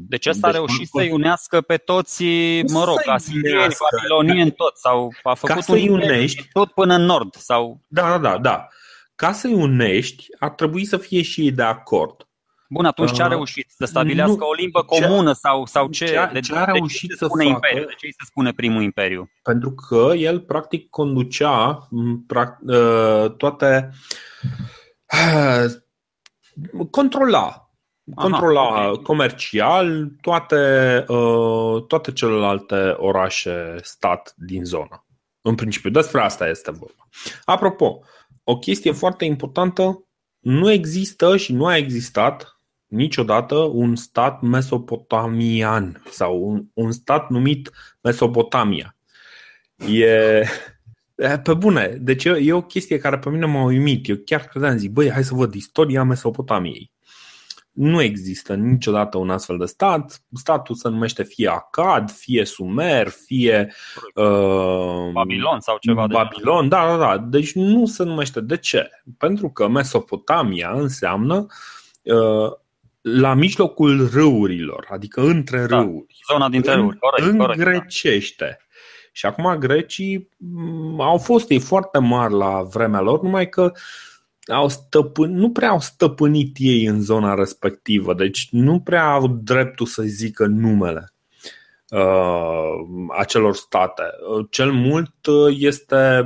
deci 0.08 0.25
ăsta 0.25 0.48
deci, 0.48 0.56
a 0.56 0.58
reușit 0.58 0.88
să-i 0.88 1.12
unească 1.12 1.62
pe 1.62 1.77
toți, 1.77 2.24
mă 2.72 2.84
rog, 2.84 3.01
asirieni, 3.06 3.74
babilonieni, 3.92 4.51
tot. 4.51 4.77
Sau 4.77 5.13
a 5.24 5.34
făcut 5.34 5.56
ca 5.56 5.62
să-i 5.62 5.89
unești, 5.89 6.48
tot 6.51 6.72
până 6.72 6.96
în 6.96 7.01
nord. 7.01 7.36
Sau... 7.36 7.82
Da, 7.88 8.01
da, 8.01 8.18
da, 8.18 8.38
da. 8.38 8.68
Ca 9.15 9.32
să-i 9.32 9.53
unești, 9.53 10.25
ar 10.39 10.50
trebui 10.50 10.86
să 10.86 10.98
fie 10.98 11.22
și 11.22 11.42
ei 11.42 11.51
de 11.51 11.63
acord. 11.63 12.27
Bun, 12.70 12.86
atunci 12.86 13.12
ce 13.12 13.22
a 13.22 13.25
uh, 13.25 13.32
reușit? 13.32 13.74
Să 13.77 13.86
stabilească 13.86 14.38
nu, 14.39 14.48
o 14.48 14.53
limbă 14.53 14.84
comună 14.84 15.32
ce, 15.32 15.39
sau, 15.39 15.65
sau 15.65 15.89
ce? 15.89 16.06
Ce, 16.06 16.30
de, 16.34 16.39
ce 16.39 16.56
a 16.56 16.63
reușit 16.63 17.10
de 17.10 17.13
ce 17.13 17.20
să 17.20 17.25
spune 17.25 17.44
facă? 17.44 17.56
Imperiu? 17.56 17.86
De 17.88 17.94
ce 17.98 18.08
se 18.08 18.25
spune 18.25 18.51
primul 18.51 18.82
imperiu? 18.82 19.32
Pentru 19.44 19.72
că 19.72 20.12
el 20.15 20.39
practic 20.39 20.89
conducea 20.89 21.88
uh, 21.92 23.32
toate 23.38 23.89
controla 26.92 27.62
controla 28.15 28.62
Aha, 28.62 28.89
okay. 28.89 29.03
comercial 29.03 30.12
toate, 30.22 30.55
uh, 31.08 31.84
toate 31.88 32.12
celelalte 32.12 32.93
orașe 32.98 33.75
stat 33.82 34.34
din 34.38 34.63
zonă. 34.65 35.05
În 35.41 35.55
principiu, 35.55 35.89
despre 35.89 36.22
asta 36.22 36.48
este 36.48 36.72
vorba. 36.72 37.08
Apropo, 37.46 38.00
o 38.43 38.58
chestie 38.58 38.91
foarte 38.91 39.25
importantă, 39.25 40.03
nu 40.39 40.72
există 40.72 41.38
și 41.38 41.53
nu 41.53 41.65
a 41.65 41.77
existat 41.77 42.60
niciodată 42.88 43.55
un 43.55 43.96
stat 43.96 44.41
mesopotamian 44.41 46.03
sau 46.10 46.50
un, 46.50 46.65
un 46.74 46.91
stat 46.91 47.29
numit 47.29 47.72
Mesopotamia. 48.01 48.96
E, 49.88 50.43
pe 51.43 51.53
bune, 51.53 51.88
deci 51.88 52.25
e, 52.25 52.29
e 52.29 52.53
o 52.53 52.62
chestie 52.62 52.98
care 52.98 53.17
pe 53.17 53.29
mine 53.29 53.46
m-a 53.46 53.63
uimit. 53.63 54.08
Eu 54.08 54.15
chiar 54.25 54.41
credeam, 54.41 54.77
zic, 54.77 54.91
băi, 54.91 55.12
hai 55.12 55.24
să 55.24 55.34
văd 55.34 55.53
istoria 55.53 56.03
Mesopotamiei. 56.03 56.92
Nu 57.74 58.01
există 58.01 58.53
niciodată 58.56 59.18
un 59.18 59.30
astfel 59.30 59.58
de 59.58 59.65
stat. 59.65 60.22
Statul 60.34 60.75
se 60.75 60.89
numește 60.89 61.24
fie 61.24 61.48
Acad, 61.48 62.12
fie 62.12 62.46
Sumer, 62.46 63.08
fie 63.08 63.74
uh, 64.15 65.12
Babilon 65.12 65.60
sau 65.60 65.77
ceva 65.80 66.08
Babilon, 66.08 66.62
de 66.62 66.68
da, 66.68 66.86
da, 66.86 66.98
da. 66.98 67.18
Deci 67.18 67.53
nu 67.53 67.86
se 67.86 68.03
numește. 68.03 68.42
De 68.42 68.58
ce? 68.58 68.89
Pentru 69.18 69.50
că 69.50 69.68
Mesopotamia 69.68 70.72
înseamnă 70.72 71.46
uh, 72.03 72.51
la 73.01 73.34
mijlocul 73.34 74.10
râurilor, 74.10 74.88
adică 74.89 75.22
între 75.22 75.65
da, 75.65 75.77
râuri. 75.77 76.20
Zona 76.32 76.50
dintre 76.50 76.74
râuri, 76.74 76.98
corect. 76.98 77.30
În 77.30 77.38
corect, 77.38 77.60
grecește. 77.60 78.46
Da. 78.60 78.65
Și 79.12 79.25
acum 79.25 79.56
grecii 79.60 80.30
mm, 80.38 81.01
au 81.01 81.18
fost 81.18 81.50
ei 81.50 81.60
foarte 81.60 82.00
mari 82.00 82.34
la 82.34 82.62
vremea 82.62 83.01
lor, 83.01 83.22
numai 83.22 83.50
că 83.50 83.72
au 84.45 84.69
stăpân, 84.69 85.33
nu 85.33 85.51
prea 85.51 85.69
au 85.69 85.79
stăpânit 85.79 86.55
ei 86.59 86.85
în 86.85 87.01
zona 87.01 87.33
respectivă, 87.33 88.13
deci 88.13 88.47
nu 88.51 88.79
prea 88.79 89.05
au 89.05 89.27
dreptul 89.27 89.85
să 89.85 90.01
zică 90.01 90.45
numele 90.45 91.13
uh, 91.89 92.85
acelor 93.17 93.55
state. 93.55 94.03
Cel 94.50 94.71
mult 94.71 95.25
uh, 95.25 95.55
este 95.59 96.25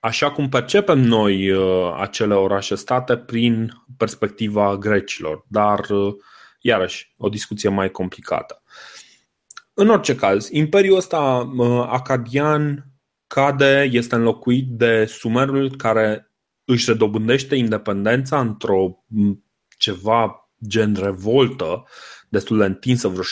așa 0.00 0.30
cum 0.30 0.48
percepem 0.48 0.98
noi 0.98 1.50
uh, 1.50 1.96
acele 2.00 2.34
orașe-state 2.34 3.16
prin 3.16 3.72
perspectiva 3.96 4.76
grecilor, 4.76 5.44
dar 5.48 5.90
uh, 5.90 6.14
iarăși 6.60 7.14
o 7.16 7.28
discuție 7.28 7.68
mai 7.68 7.90
complicată. 7.90 8.62
În 9.74 9.88
orice 9.88 10.14
caz, 10.14 10.48
imperiul 10.50 10.96
ăsta 10.96 11.52
uh, 11.56 11.86
acadian 11.88 12.86
cade, 13.26 13.88
este 13.92 14.14
înlocuit 14.14 14.66
de 14.68 15.04
sumerul 15.04 15.76
care 15.76 16.29
își 16.70 16.90
redobândește 16.90 17.56
independența 17.56 18.40
într-o 18.40 19.04
ceva 19.78 20.50
gen 20.66 20.96
revoltă 21.02 21.84
destul 22.28 22.58
de 22.58 22.64
întinsă, 22.64 23.08
vreo 23.08 23.22
6-7 23.22 23.26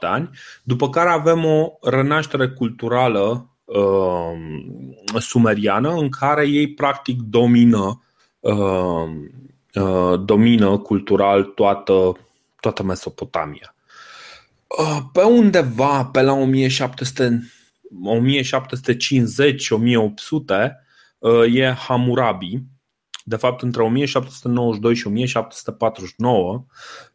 ani, 0.00 0.30
după 0.62 0.90
care 0.90 1.08
avem 1.08 1.44
o 1.44 1.68
renaștere 1.82 2.48
culturală 2.48 3.50
uh, 3.64 4.32
sumeriană 5.18 5.90
în 5.90 6.08
care 6.08 6.48
ei 6.48 6.74
practic 6.74 7.20
domină 7.20 8.02
uh, 8.40 9.06
uh, 9.74 10.20
domină 10.24 10.78
cultural 10.78 11.42
toată, 11.42 12.16
toată 12.60 12.82
Mesopotamia. 12.82 13.74
Uh, 14.78 14.98
pe 15.12 15.22
undeva 15.22 16.04
pe 16.04 16.22
la 16.22 16.32
1700 16.32 17.50
1750-1800 17.90 20.72
uh, 21.18 21.54
e 21.54 21.72
Hammurabi, 21.72 22.62
de 23.28 23.36
fapt, 23.36 23.62
între 23.62 23.82
1792 23.82 24.94
și 24.94 25.06
1749 25.06 26.64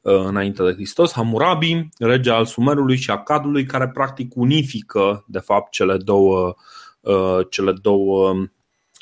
uh, 0.01 0.13
înainte 0.25 0.63
de 0.63 0.73
Hristos, 0.73 1.13
Hammurabi, 1.13 1.87
rege 1.99 2.31
al 2.31 2.45
Sumerului 2.45 2.95
și 2.95 3.11
Acadului, 3.11 3.65
care 3.65 3.89
practic 3.89 4.35
unifică, 4.35 5.25
de 5.27 5.39
fapt, 5.39 5.71
cele 5.71 5.97
două, 5.97 6.55
uh, 6.99 7.39
cele 7.49 7.71
două 7.81 8.33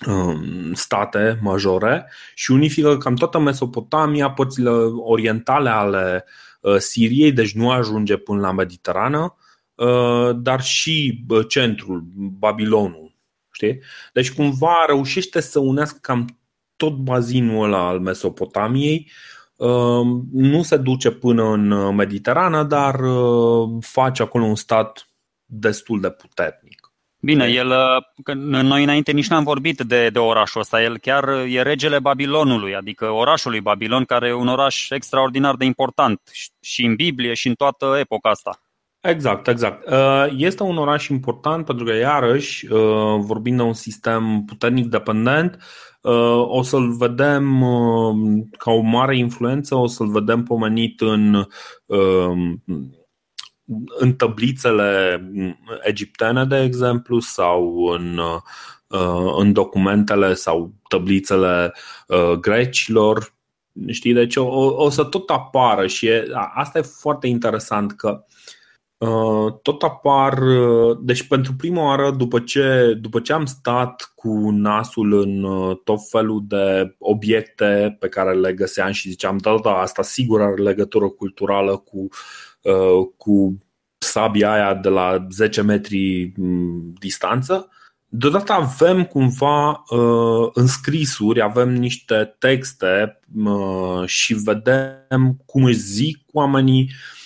um, 0.08 0.74
state 0.74 1.40
majore 1.42 2.12
și 2.36 2.52
unifică 2.52 2.98
cam 2.98 3.16
toată 3.16 3.40
Mesopotamia, 3.40 4.32
părțile 4.32 4.70
orientale 4.96 5.70
ale 5.70 6.26
uh, 6.62 6.78
Siriei, 6.78 7.32
deci 7.32 7.54
nu 7.54 7.72
ajunge 7.72 8.18
până 8.18 8.40
la 8.40 8.52
Mediterană, 8.52 9.36
dar 10.36 10.62
și 10.62 11.26
centrul, 11.48 12.04
Babilonul. 12.16 13.16
Știi? 13.52 13.80
Deci 14.14 14.32
cumva 14.32 14.76
reușește 14.88 15.40
să 15.40 15.60
unească 15.60 15.98
cam 16.02 16.39
tot 16.80 16.94
bazinul 16.94 17.64
ăla 17.64 17.88
al 17.88 18.00
Mesopotamiei 18.00 19.12
um, 19.56 20.28
nu 20.32 20.62
se 20.64 20.78
duce 20.78 21.12
până 21.12 21.44
în 21.44 21.72
uh, 21.72 21.94
Mediterană, 21.94 22.64
dar 22.64 23.00
uh, 23.00 23.70
face 23.82 24.22
acolo 24.22 24.46
un 24.46 24.56
stat 24.56 25.10
destul 25.46 26.02
de 26.02 26.10
puternic. 26.10 26.92
Bine, 27.22 27.46
el, 27.46 27.68
uh, 27.68 28.24
că 28.24 28.34
noi 28.34 28.84
înainte 28.84 29.12
nici 29.12 29.28
n-am 29.28 29.44
vorbit 29.44 29.80
de, 29.80 30.10
de 30.10 30.20
orașul 30.20 30.62
ăsta, 30.62 30.82
el 30.82 30.98
chiar 30.98 31.28
e 31.30 31.62
regele 31.62 32.00
Babilonului, 32.00 32.76
adică 32.76 33.10
orașului 33.10 33.62
Babilon, 33.62 34.06
care 34.06 34.28
e 34.28 34.34
un 34.34 34.48
oraș 34.48 34.90
extraordinar 34.90 35.56
de 35.56 35.66
important 35.66 36.22
și 36.62 36.86
în 36.86 36.96
Biblie 36.96 37.34
și 37.34 37.48
în 37.48 37.54
toată 37.54 37.96
epoca 38.00 38.30
asta. 38.30 38.60
Exact, 39.02 39.48
exact. 39.48 39.90
Este 40.36 40.64
un 40.64 40.78
oraș 40.78 41.08
important 41.08 41.66
pentru 41.66 41.86
că, 41.86 41.94
iarăși, 41.94 42.68
vorbind 43.20 43.58
de 43.58 43.64
un 43.64 43.74
sistem 43.74 44.44
puternic 44.46 44.86
dependent, 44.86 45.60
Uh, 46.02 46.46
o 46.48 46.62
să-l 46.62 46.92
vedem 46.92 47.62
uh, 47.62 48.16
ca 48.58 48.72
o 48.72 48.80
mare 48.80 49.18
influență, 49.18 49.76
o 49.76 49.88
să-l 49.88 50.08
vedem 50.12 50.44
pomenit 50.44 51.02
în, 51.02 51.48
uh, 51.86 52.58
în 54.00 54.14
tablițele 54.18 55.22
egiptene, 55.82 56.46
de 56.46 56.62
exemplu, 56.62 57.20
sau 57.20 57.86
în, 57.86 58.20
în 59.38 59.54
documentele 59.54 60.34
sau 60.34 60.74
tablițele 60.88 61.74
grecilor. 62.40 63.34
Știi, 63.88 64.14
deci 64.14 64.36
o, 64.36 64.46
o 64.84 64.90
să 64.90 65.04
tot 65.04 65.30
apară 65.30 65.88
și 65.88 66.08
e, 66.08 66.28
asta 66.54 66.78
e 66.78 66.82
foarte 66.82 67.28
interesant 67.28 67.92
că 67.96 68.10
uh, 68.10 68.24
Uh, 68.24 68.59
tot 69.62 69.84
apar, 69.84 70.42
uh, 70.42 70.98
deci 71.02 71.28
pentru 71.28 71.54
prima 71.54 71.84
oară 71.84 72.12
după 72.12 72.40
ce, 72.40 72.98
după 73.02 73.20
ce 73.20 73.34
am 73.34 73.46
stat 73.46 74.12
cu 74.16 74.50
nasul 74.52 75.22
în 75.22 75.44
uh, 75.44 75.78
tot 75.84 76.00
felul 76.10 76.44
de 76.48 76.96
obiecte 76.98 77.98
pe 78.00 78.10
care 78.10 78.34
le 78.34 78.54
găseam 78.54 78.92
și 78.92 79.10
ziceam, 79.10 79.38
da, 79.38 79.56
da, 79.64 79.72
asta 79.72 80.02
sigur 80.02 80.42
are 80.42 80.62
legătură 80.62 81.08
culturală 81.08 81.78
cu, 81.78 82.08
cu 83.18 83.58
sabia 83.98 84.52
aia 84.52 84.74
de 84.74 84.90
la 84.90 85.28
10 85.30 85.62
metri 85.62 86.34
mm, 86.36 86.94
distanță, 87.00 87.70
Deodată 88.12 88.54
avem 88.54 89.04
cumva 89.04 89.84
uh, 89.90 90.50
înscrisuri, 90.54 91.42
avem 91.42 91.74
niște 91.74 92.36
texte 92.40 93.20
uh, 93.46 94.06
și 94.06 94.34
vedem 94.34 95.42
cum 95.46 95.64
își 95.64 95.80
zic 95.80 96.18
oamenii, 96.32 96.84
uh, 96.84 97.19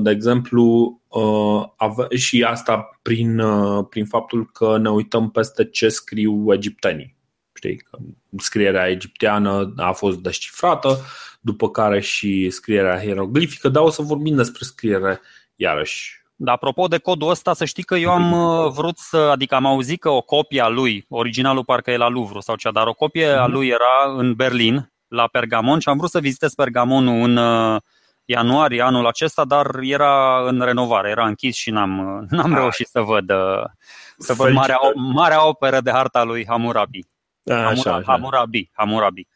de 0.00 0.10
exemplu, 0.10 1.00
Uh, 1.10 2.08
și 2.16 2.42
asta 2.42 2.98
prin, 3.02 3.38
uh, 3.38 3.86
prin 3.88 4.06
faptul 4.06 4.50
că 4.52 4.78
ne 4.78 4.90
uităm 4.90 5.30
peste 5.30 5.64
ce 5.64 5.88
scriu 5.88 6.52
egiptenii. 6.52 7.16
Știi? 7.54 7.76
Că 7.76 7.98
scrierea 8.36 8.88
egipteană 8.88 9.72
a 9.76 9.92
fost 9.92 10.18
descifrată, 10.18 10.98
după 11.40 11.70
care 11.70 12.00
și 12.00 12.50
scrierea 12.50 13.00
hieroglifică, 13.00 13.68
dar 13.68 13.82
o 13.82 13.90
să 13.90 14.02
vorbim 14.02 14.36
despre 14.36 14.64
scriere 14.64 15.20
iarăși 15.56 16.18
dar 16.42 16.54
apropo 16.54 16.86
de 16.86 16.98
codul 16.98 17.30
ăsta, 17.30 17.52
să 17.52 17.64
știi 17.64 17.82
că 17.82 17.96
eu 17.96 18.10
am 18.10 18.32
uh, 18.32 18.72
vrut 18.72 18.98
să, 18.98 19.16
adică 19.16 19.54
am 19.54 19.66
auzit 19.66 20.00
că 20.00 20.08
o 20.08 20.20
copie 20.20 20.60
a 20.60 20.68
lui, 20.68 21.04
originalul 21.08 21.64
parcă 21.64 21.90
e 21.90 21.96
la 21.96 22.08
Louvre 22.08 22.40
sau 22.40 22.56
cea, 22.56 22.70
dar 22.70 22.86
o 22.86 22.92
copie 22.92 23.26
a 23.26 23.42
mhm. 23.42 23.52
lui 23.52 23.68
era 23.68 24.14
în 24.16 24.34
Berlin, 24.34 24.92
la 25.08 25.26
Pergamon 25.26 25.78
și 25.78 25.88
am 25.88 25.96
vrut 25.96 26.10
să 26.10 26.20
vizitez 26.20 26.54
Pergamonul 26.54 27.22
în, 27.22 27.38
ianuarie 28.30 28.82
anul 28.82 29.06
acesta, 29.06 29.44
dar 29.44 29.78
era 29.80 30.44
în 30.48 30.60
renovare, 30.60 31.10
era 31.10 31.26
închis 31.26 31.56
și 31.56 31.70
n-am, 31.70 32.00
n-am 32.30 32.54
reușit 32.54 32.86
să 32.86 33.00
văd, 33.00 33.32
să 34.18 34.32
văd 34.32 34.52
marea, 34.52 34.78
marea 34.94 35.48
operă 35.48 35.80
de 35.80 35.90
harta 35.90 36.22
lui 36.22 36.46
Hammurabi. 36.48 37.00
Așa, 37.44 37.94
așa. 37.94 38.02
Hammurabi, 38.06 38.70
Hammurabi. 38.72 39.28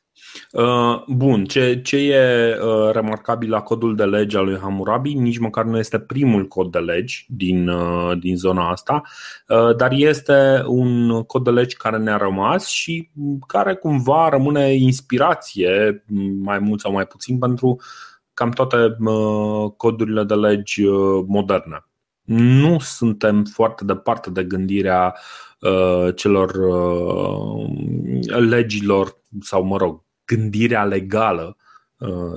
Uh, 0.52 1.04
bun, 1.06 1.44
ce, 1.44 1.80
ce 1.80 1.96
e 1.96 2.56
uh, 2.60 2.90
remarcabil 2.92 3.50
la 3.50 3.60
codul 3.60 3.96
de 3.96 4.04
lege 4.04 4.36
al 4.36 4.44
lui 4.44 4.58
Hammurabi, 4.58 5.14
nici 5.14 5.38
măcar 5.38 5.64
nu 5.64 5.78
este 5.78 5.98
primul 5.98 6.46
cod 6.46 6.70
de 6.70 6.78
legi 6.78 7.26
din, 7.28 7.68
uh, 7.68 8.18
din 8.18 8.36
zona 8.36 8.70
asta, 8.70 9.02
dar 9.76 9.92
este 9.92 10.62
un 10.66 11.22
cod 11.22 11.44
de 11.44 11.50
legi 11.50 11.76
care 11.76 11.96
ne-a 11.96 12.16
rămas 12.16 12.66
și 12.68 13.10
care 13.46 13.74
cumva 13.74 14.28
rămâne 14.28 14.72
inspirație, 14.72 16.04
mai 16.42 16.58
mult 16.58 16.80
sau 16.80 16.92
mai 16.92 17.06
puțin, 17.06 17.38
pentru 17.38 17.66
uh, 17.68 17.84
cam 18.34 18.50
toate 18.50 18.96
codurile 19.76 20.24
de 20.24 20.34
legi 20.34 20.84
uh, 20.84 21.24
moderne. 21.26 21.86
Nu 22.24 22.78
suntem 22.78 23.44
foarte 23.44 23.84
departe 23.84 24.30
de 24.30 24.44
gândirea 24.44 25.14
uh, 25.60 26.14
celor 26.14 26.50
uh, 26.54 27.68
legilor 28.38 29.20
sau, 29.40 29.62
mă 29.62 29.76
rog, 29.76 30.02
gândirea 30.24 30.84
legală 30.84 31.56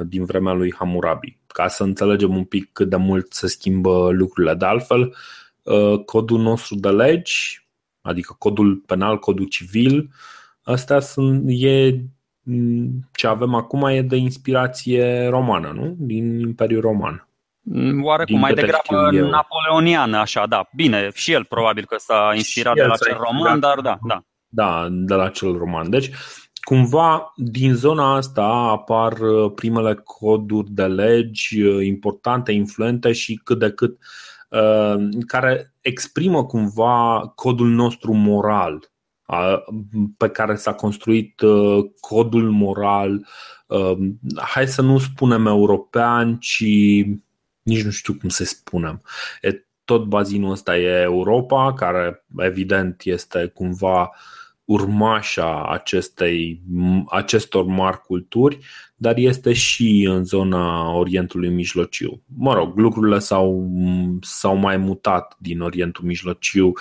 din 0.06 0.26
vremea 0.26 0.54
lui 0.54 0.74
Hammurabi, 0.74 1.40
ca 1.48 1.68
să 1.68 1.84
înțelegem 1.84 2.36
un 2.36 2.44
pic 2.44 2.70
cât 2.72 2.90
de 2.90 2.96
mult 2.96 3.34
se 3.34 3.48
schimbă 3.48 4.10
lucrurile. 4.12 4.54
De 4.54 4.66
altfel, 4.66 5.16
codul 6.06 6.40
nostru 6.40 6.76
de 6.76 6.90
legi, 6.90 7.68
adică 8.02 8.36
codul 8.38 8.76
penal, 8.76 9.20
codul 9.20 9.46
civil, 9.46 10.10
astea 10.64 11.00
sunt, 11.00 11.44
e 11.48 12.02
ce 13.12 13.28
avem 13.28 13.54
acum 13.54 13.84
e 13.84 14.02
de 14.02 14.16
inspirație 14.16 15.28
romană, 15.28 15.72
nu? 15.76 15.96
Din 15.98 16.40
Imperiul 16.40 16.82
Roman. 16.82 17.28
Mm, 17.62 18.04
oarecum, 18.04 18.40
mai 18.40 18.54
degrabă 18.54 19.12
napoleoniană, 19.12 20.18
așa, 20.18 20.46
da. 20.46 20.70
Bine, 20.76 21.10
și 21.14 21.32
el 21.32 21.46
probabil 21.46 21.86
că 21.86 21.96
s-a 21.98 22.32
inspirat 22.36 22.76
de 22.76 22.84
la 22.84 22.96
cel 22.96 23.18
roman, 23.20 23.60
dar 23.60 23.80
da, 23.80 23.98
da. 24.08 24.24
Da, 24.50 24.88
de 24.90 25.14
la 25.14 25.30
cel 25.30 25.58
roman. 25.58 25.90
Deci, 25.90 26.10
cumva, 26.62 27.34
din 27.36 27.74
zona 27.74 28.16
asta 28.16 28.44
apar 28.72 29.20
uh, 29.20 29.52
primele 29.56 29.94
coduri 29.94 30.72
de 30.72 30.86
legi 30.86 31.62
uh, 31.62 31.86
importante, 31.86 32.52
influente 32.52 33.12
și 33.12 33.42
cât 33.44 33.60
de 33.60 33.72
cât 33.72 33.98
uh, 34.50 34.96
care 35.28 35.74
exprimă 35.82 36.46
cumva 36.46 37.32
codul 37.36 37.68
nostru 37.68 38.14
moral 38.14 38.92
pe 40.18 40.30
care 40.30 40.56
s-a 40.56 40.74
construit 40.74 41.42
uh, 41.42 41.86
codul 42.00 42.52
moral, 42.52 43.28
um, 43.68 44.20
hai 44.36 44.68
să 44.68 44.82
nu 44.82 44.98
spunem 44.98 45.46
european, 45.46 46.38
ci 46.38 46.66
nici 47.62 47.84
nu 47.84 47.90
știu 47.90 48.13
cum 48.13 48.30
să 48.30 48.44
spunem, 48.44 49.02
tot 49.86 50.06
bazinul 50.06 50.52
ăsta 50.52 50.78
e 50.78 51.02
Europa, 51.02 51.74
care 51.74 52.26
evident 52.38 53.02
este 53.04 53.52
cumva 53.54 54.12
urmașa 54.67 55.65
acestei, 55.65 56.62
acestor 57.10 57.65
mari 57.65 58.01
culturi, 58.01 58.58
dar 58.95 59.17
este 59.17 59.53
și 59.53 60.08
în 60.10 60.23
zona 60.23 60.91
Orientului 60.91 61.49
Mijlociu. 61.49 62.21
Mă 62.38 62.53
rog, 62.53 62.77
lucrurile 62.77 63.19
s-au, 63.19 63.69
s-au 64.21 64.56
mai 64.56 64.77
mutat 64.77 65.36
din 65.38 65.62
Orientul 65.62 66.06
Mijlociu 66.06 66.73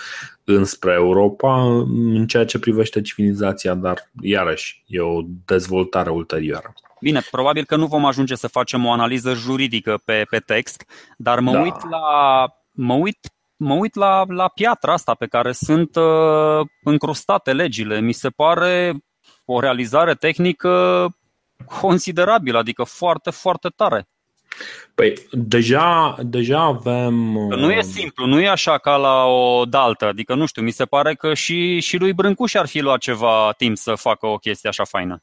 înspre 0.44 0.92
Europa 0.92 1.62
în 1.62 2.26
ceea 2.26 2.44
ce 2.44 2.58
privește 2.58 3.00
civilizația, 3.00 3.74
dar 3.74 4.10
iarăși 4.20 4.84
e 4.86 5.00
o 5.00 5.20
dezvoltare 5.44 6.10
ulterioară. 6.10 6.72
Bine, 7.00 7.20
probabil 7.30 7.64
că 7.64 7.76
nu 7.76 7.86
vom 7.86 8.04
ajunge 8.04 8.34
să 8.34 8.48
facem 8.48 8.84
o 8.84 8.92
analiză 8.92 9.34
juridică 9.34 10.00
pe, 10.04 10.26
pe 10.30 10.38
text, 10.38 10.84
dar 11.16 11.40
mă 11.40 11.52
da. 11.52 11.60
uit 11.60 11.88
la 11.90 12.00
mă 12.72 12.94
uit 12.94 13.18
mă 13.56 13.74
uit 13.74 13.94
la, 13.94 14.24
la 14.28 14.48
piatra 14.48 14.92
asta 14.92 15.14
pe 15.14 15.26
care 15.26 15.52
sunt 15.52 15.96
uh, 15.96 16.66
încrustate 16.82 17.52
legile. 17.52 18.00
Mi 18.00 18.12
se 18.12 18.28
pare 18.28 18.94
o 19.44 19.60
realizare 19.60 20.14
tehnică 20.14 21.08
considerabilă, 21.80 22.58
adică 22.58 22.82
foarte, 22.82 23.30
foarte 23.30 23.68
tare. 23.68 24.08
Păi, 24.94 25.14
deja, 25.30 26.16
deja 26.22 26.60
avem. 26.60 27.46
Că 27.48 27.56
nu 27.56 27.72
e 27.72 27.76
uh, 27.76 27.82
simplu, 27.82 28.26
nu 28.26 28.40
e 28.40 28.48
așa 28.48 28.78
ca 28.78 28.96
la 28.96 29.24
o 29.24 29.64
daltă. 29.64 30.04
Adică, 30.04 30.34
nu 30.34 30.46
știu, 30.46 30.62
mi 30.62 30.70
se 30.70 30.84
pare 30.84 31.14
că 31.14 31.34
și, 31.34 31.80
și 31.80 31.96
lui 31.96 32.12
Brâncuș 32.12 32.54
ar 32.54 32.66
fi 32.66 32.80
luat 32.80 32.98
ceva 32.98 33.52
timp 33.56 33.76
să 33.76 33.94
facă 33.94 34.26
o 34.26 34.36
chestie 34.36 34.68
așa 34.68 34.84
faină. 34.84 35.22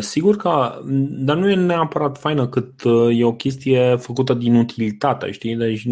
Sigur 0.00 0.36
că, 0.36 0.80
dar 1.10 1.36
nu 1.36 1.50
e 1.50 1.54
neapărat 1.54 2.18
faină 2.18 2.48
cât 2.48 2.82
uh, 2.82 3.18
e 3.18 3.24
o 3.24 3.32
chestie 3.32 3.96
făcută 3.96 4.34
din 4.34 4.54
utilitate, 4.54 5.30
știi? 5.30 5.56
Deci, 5.56 5.86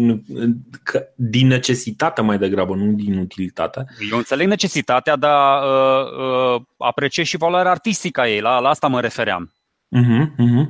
că, 0.83 1.07
din 1.15 1.47
necesitate 1.47 2.21
mai 2.21 2.37
degrabă, 2.37 2.75
nu 2.75 2.91
din 2.91 3.17
utilitate. 3.17 3.85
Eu 4.11 4.17
înțeleg 4.17 4.47
necesitatea, 4.47 5.15
dar 5.15 5.63
uh, 5.63 6.55
uh, 6.55 6.61
apreciez 6.77 7.25
și 7.25 7.37
valoarea 7.37 7.71
artistică 7.71 8.21
a 8.21 8.29
ei, 8.29 8.41
la, 8.41 8.59
la 8.59 8.69
asta 8.69 8.87
mă 8.87 9.01
refeream. 9.01 9.53
Uh-huh, 9.97 10.25
uh-huh. 10.25 10.65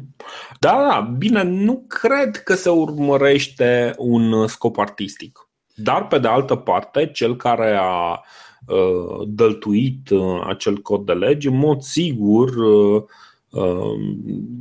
Da, 0.59 0.87
da, 0.89 1.13
bine, 1.17 1.43
nu 1.43 1.85
cred 1.87 2.35
că 2.43 2.53
se 2.53 2.69
urmărește 2.69 3.93
un 3.97 4.47
scop 4.47 4.77
artistic. 4.77 5.39
Dar, 5.75 6.07
pe 6.07 6.19
de 6.19 6.27
altă 6.27 6.55
parte, 6.55 7.09
cel 7.13 7.35
care 7.35 7.77
a 7.79 8.11
Uh, 8.11 8.19
dăltuit 9.27 10.09
uh, 10.09 10.41
acel 10.45 10.77
cod 10.77 11.05
de 11.05 11.13
lege, 11.13 11.47
în 11.47 11.57
mod 11.57 11.81
sigur 11.81 12.55
uh, 12.55 13.03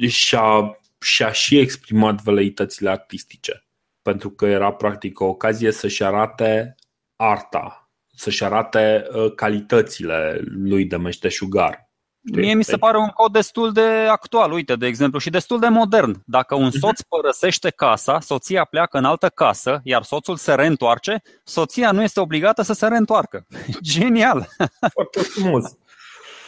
și-a, 0.08 0.78
și-a 1.00 1.32
și 1.32 1.58
exprimat 1.58 2.22
veleitățile 2.22 2.90
artistice. 2.90 3.64
Pentru 4.02 4.30
că 4.30 4.46
era 4.46 4.72
practic 4.72 5.20
o 5.20 5.24
ocazie 5.24 5.70
să-și 5.70 6.02
arate 6.04 6.74
arta, 7.16 7.90
să-și 8.14 8.44
arate 8.44 9.06
calitățile 9.34 10.40
lui 10.44 10.84
de 10.84 10.96
meșteșugar. 10.96 11.89
Știi? 12.26 12.40
Mie 12.40 12.54
mi 12.54 12.64
se 12.64 12.76
pare 12.76 12.98
un 12.98 13.08
cod 13.08 13.32
destul 13.32 13.72
de 13.72 14.06
actual, 14.10 14.52
uite, 14.52 14.76
de 14.76 14.86
exemplu, 14.86 15.18
și 15.18 15.30
destul 15.30 15.58
de 15.60 15.68
modern. 15.68 16.22
Dacă 16.26 16.54
un 16.54 16.70
soț 16.70 17.00
părăsește 17.00 17.70
casa, 17.70 18.20
soția 18.20 18.64
pleacă 18.64 18.98
în 18.98 19.04
altă 19.04 19.28
casă, 19.28 19.80
iar 19.84 20.02
soțul 20.02 20.36
se 20.36 20.54
reîntoarce, 20.54 21.22
soția 21.44 21.92
nu 21.92 22.02
este 22.02 22.20
obligată 22.20 22.62
să 22.62 22.72
se 22.72 22.86
reîntoarcă. 22.86 23.46
Genial! 23.92 24.48
Foarte 24.92 25.20
frumos. 25.20 25.64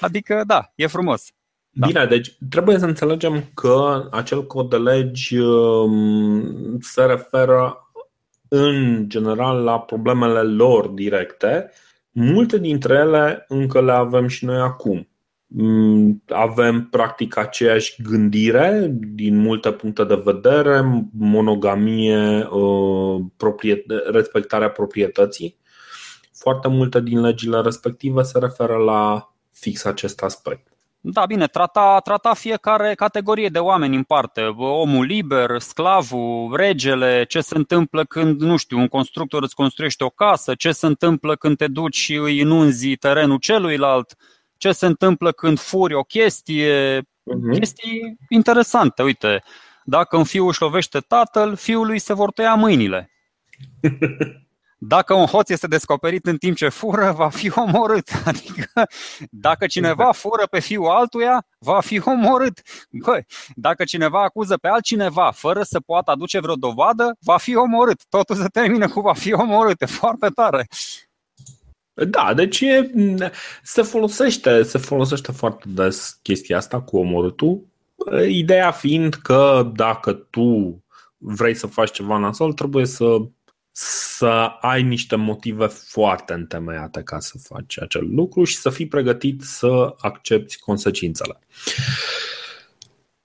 Adică, 0.00 0.42
da, 0.46 0.72
e 0.74 0.86
frumos. 0.86 1.26
Da. 1.70 1.86
Bine, 1.86 2.06
deci 2.06 2.36
trebuie 2.50 2.78
să 2.78 2.84
înțelegem 2.84 3.50
că 3.54 4.08
acel 4.10 4.46
cod 4.46 4.70
de 4.70 4.76
legi 4.76 5.38
um, 5.38 6.78
se 6.80 7.02
referă 7.02 7.90
în 8.48 9.04
general 9.08 9.62
la 9.62 9.80
problemele 9.80 10.42
lor 10.42 10.88
directe. 10.88 11.70
Multe 12.10 12.58
dintre 12.58 12.94
ele 12.94 13.44
încă 13.48 13.82
le 13.82 13.92
avem 13.92 14.26
și 14.26 14.44
noi 14.44 14.60
acum. 14.60 15.11
Mm, 15.54 16.22
avem 16.28 16.88
practic 16.90 17.36
aceeași 17.36 18.02
gândire 18.02 18.86
din 18.90 19.36
multe 19.36 19.72
puncte 19.72 20.04
de 20.04 20.22
vedere, 20.24 21.08
monogamie, 21.18 22.48
uh, 22.50 23.20
respectarea 24.10 24.70
proprietății. 24.70 25.58
Foarte 26.34 26.68
multe 26.68 27.00
din 27.00 27.20
legile 27.20 27.60
respective 27.60 28.22
se 28.22 28.38
referă 28.38 28.76
la 28.76 29.32
fix 29.50 29.84
acest 29.84 30.22
aspect. 30.22 30.66
Da, 31.04 31.26
bine, 31.26 31.46
trata, 31.46 32.00
trata 32.04 32.34
fiecare 32.34 32.94
categorie 32.94 33.48
de 33.48 33.58
oameni 33.58 33.96
în 33.96 34.02
parte. 34.02 34.42
Omul 34.56 35.04
liber, 35.04 35.58
sclavul, 35.58 36.56
regele, 36.56 37.24
ce 37.28 37.40
se 37.40 37.56
întâmplă 37.56 38.04
când, 38.04 38.40
nu 38.40 38.56
știu, 38.56 38.78
un 38.78 38.88
constructor 38.88 39.42
îți 39.42 39.54
construiește 39.54 40.04
o 40.04 40.08
casă, 40.08 40.54
ce 40.54 40.72
se 40.72 40.86
întâmplă 40.86 41.36
când 41.36 41.56
te 41.56 41.66
duci 41.66 41.96
și 41.96 42.14
îi 42.14 42.38
inunzi 42.38 42.96
terenul 42.96 43.38
celuilalt 43.38 44.16
ce 44.62 44.72
se 44.72 44.86
întâmplă 44.86 45.32
când 45.32 45.58
furi 45.58 45.94
o 45.94 46.02
chestie, 46.02 47.00
uh-huh. 47.00 47.58
chestii 47.58 48.16
interesante. 48.28 49.02
Uite, 49.02 49.42
dacă 49.84 50.16
un 50.16 50.24
fiu 50.24 50.46
își 50.46 50.60
lovește 50.60 50.98
tatăl, 50.98 51.56
fiului 51.56 51.98
se 51.98 52.12
vor 52.12 52.32
tăia 52.32 52.54
mâinile. 52.54 53.10
Dacă 54.84 55.14
un 55.14 55.26
hoț 55.26 55.48
este 55.48 55.66
descoperit 55.66 56.26
în 56.26 56.36
timp 56.36 56.56
ce 56.56 56.68
fură, 56.68 57.12
va 57.12 57.28
fi 57.28 57.52
omorât. 57.58 58.08
Adică, 58.24 58.86
dacă 59.30 59.66
cineva 59.66 60.08
exact. 60.08 60.16
fură 60.16 60.46
pe 60.46 60.60
fiul 60.60 60.88
altuia, 60.88 61.46
va 61.58 61.80
fi 61.80 62.00
omorât. 62.04 62.62
Băi, 62.90 63.26
dacă 63.54 63.84
cineva 63.84 64.22
acuză 64.22 64.56
pe 64.56 64.68
altcineva 64.68 65.30
fără 65.30 65.62
să 65.62 65.80
poată 65.80 66.10
aduce 66.10 66.40
vreo 66.40 66.54
dovadă, 66.54 67.16
va 67.20 67.36
fi 67.36 67.56
omorât. 67.56 68.00
Totul 68.08 68.36
se 68.36 68.48
termină 68.48 68.88
cu 68.88 69.00
va 69.00 69.14
fi 69.14 69.32
omorât. 69.32 69.80
E 69.80 69.86
foarte 69.86 70.28
tare. 70.28 70.68
Da, 71.94 72.34
deci 72.34 72.60
e, 72.60 72.90
se 73.62 73.82
folosește, 73.82 74.62
se 74.62 74.78
folosește 74.78 75.32
foarte 75.32 75.64
des 75.68 76.18
chestia 76.22 76.56
asta 76.56 76.80
cu 76.80 76.96
omorâtul. 76.96 77.66
Ideea 78.28 78.70
fiind 78.70 79.14
că 79.14 79.70
dacă 79.74 80.12
tu 80.12 80.82
vrei 81.18 81.54
să 81.54 81.66
faci 81.66 81.90
ceva 81.90 82.18
nasol, 82.18 82.52
trebuie 82.52 82.86
să, 82.86 83.16
să 83.70 84.50
ai 84.60 84.82
niște 84.82 85.16
motive 85.16 85.66
foarte 85.66 86.32
întemeiate 86.32 87.02
ca 87.02 87.18
să 87.18 87.38
faci 87.42 87.80
acel 87.80 88.14
lucru 88.14 88.44
și 88.44 88.56
să 88.56 88.70
fii 88.70 88.86
pregătit 88.88 89.42
să 89.42 89.94
accepti 89.98 90.58
consecințele. 90.58 91.38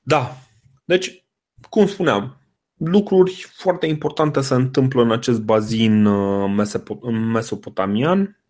Da, 0.02 0.38
deci, 0.86 1.24
cum 1.70 1.88
spuneam, 1.88 2.38
lucruri 2.78 3.46
foarte 3.56 3.86
importante 3.86 4.42
se 4.42 4.54
întâmplă 4.54 5.02
în 5.02 5.12
acest 5.12 5.40
bazin 5.42 6.06
uh, 6.06 6.68
mesopotamian 7.12 8.20
Uh, 8.20 8.47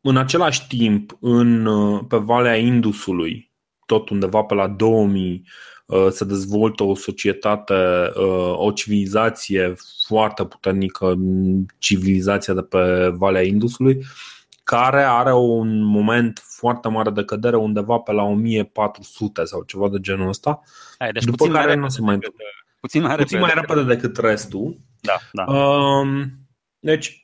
în 0.00 0.16
același 0.16 0.66
timp, 0.66 1.16
în, 1.20 1.66
uh, 1.66 2.04
pe 2.08 2.16
Valea 2.16 2.56
Indusului, 2.56 3.52
tot 3.86 4.08
undeva 4.08 4.42
pe 4.42 4.54
la 4.54 4.68
2000, 4.68 5.48
uh, 5.86 6.06
se 6.10 6.24
dezvoltă 6.24 6.82
o 6.82 6.94
societate, 6.94 8.10
o 8.52 8.70
civilizație 8.70 9.74
foarte 10.06 10.44
puternică, 10.44 11.14
civilizația 11.78 12.54
de 12.54 12.62
pe 12.62 13.08
Valea 13.08 13.42
Indusului, 13.42 14.04
care 14.64 15.02
are 15.02 15.34
un 15.34 15.82
moment 15.82 16.42
foarte 16.44 16.88
mare 16.88 17.10
de 17.10 17.24
cădere 17.24 17.56
undeva 17.56 17.98
pe 17.98 18.12
la 18.12 18.22
1400 18.22 19.44
sau 19.44 19.62
ceva 19.62 19.88
de 19.88 19.98
genul 20.00 20.28
ăsta. 20.28 20.62
Hai, 20.98 21.12
deci 21.12 21.24
după 21.24 21.46
care 21.46 21.74
nu 21.74 21.88
se 21.88 22.00
mai 22.00 22.18
decât, 22.18 22.34
puțin 22.80 23.02
mai, 23.02 23.16
puțin 23.16 23.38
repede, 23.38 23.54
mai 23.54 23.64
repede 23.66 23.94
decât 23.94 24.16
restul. 24.16 24.80
Da, 25.00 25.16
da. 25.32 25.52
Um, 25.52 26.32
deci 26.78 27.21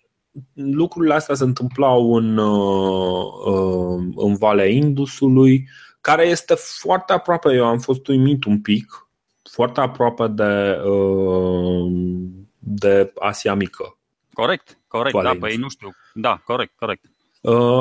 lucrurile 0.54 1.14
astea 1.14 1.34
se 1.34 1.44
întâmplau 1.44 2.14
în, 2.14 2.36
uh, 2.36 3.24
uh, 3.46 4.06
în 4.16 4.34
Valea 4.34 4.68
Indusului, 4.68 5.68
care 6.00 6.24
este 6.24 6.54
foarte 6.54 7.12
aproape, 7.12 7.54
eu 7.54 7.64
am 7.64 7.78
fost 7.78 8.08
uimit 8.08 8.44
un 8.44 8.60
pic, 8.60 9.08
foarte 9.50 9.80
aproape 9.80 10.26
de, 10.26 10.80
uh, 10.88 11.92
de 12.58 13.12
Asia 13.18 13.54
Mică. 13.54 13.98
Corect, 14.32 14.78
corect, 14.88 15.14
Valea 15.14 15.32
da, 15.32 15.38
păi 15.38 15.56
nu 15.56 15.68
știu. 15.68 15.90
Da, 16.14 16.40
corect, 16.44 16.72
corect. 16.78 17.04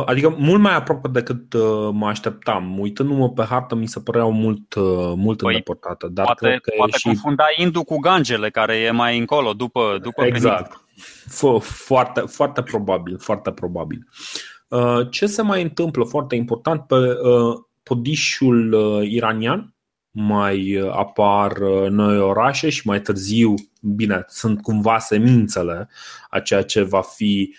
Adică 0.06 0.36
mult 0.38 0.62
mai 0.62 0.76
aproape 0.76 1.08
decât 1.08 1.54
mă 1.92 2.08
așteptam. 2.08 2.80
Uitându-mă 2.80 3.30
pe 3.30 3.44
hartă, 3.44 3.76
mi 3.76 3.88
se 3.88 4.00
păreau 4.00 4.32
mult, 4.32 4.76
mult 5.16 5.38
păi, 5.38 5.54
îndepărtată. 5.54 6.08
Dar 6.08 6.26
poate 6.26 6.48
cred 6.48 6.62
că 6.62 6.72
poate 6.78 6.92
e 6.96 6.98
și... 6.98 7.06
confunda 7.06 7.44
Indu 7.56 7.84
cu 7.84 7.98
Gangele, 7.98 8.50
care 8.50 8.76
e 8.76 8.92
mai 8.92 9.18
încolo, 9.18 9.54
după, 9.54 9.98
după 10.02 10.26
Exact. 10.26 10.87
Foarte, 11.62 12.20
foarte 12.20 12.62
probabil, 12.62 13.18
foarte 13.20 13.52
probabil. 13.52 14.08
Uh, 14.68 15.08
ce 15.10 15.26
se 15.26 15.42
mai 15.42 15.62
întâmplă 15.62 16.04
foarte 16.04 16.36
important 16.36 16.82
pe 16.82 16.96
uh, 16.96 17.58
podișul 17.84 18.74
uh, 18.74 19.10
iranian? 19.10 19.72
Mai 20.12 20.88
apar 20.92 21.58
noi 21.90 22.20
orașe 22.20 22.70
și 22.70 22.88
mai 22.88 23.02
târziu, 23.02 23.54
bine, 23.82 24.26
sunt 24.28 24.62
cumva 24.62 25.00
semințele 25.00 25.90
a 26.30 26.40
ceea 26.40 26.64
ce 26.64 26.82
va 26.82 27.02
fi 27.02 27.56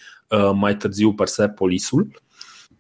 mai 0.55 0.77
târziu 0.77 1.13
Persepolisul. 1.13 2.23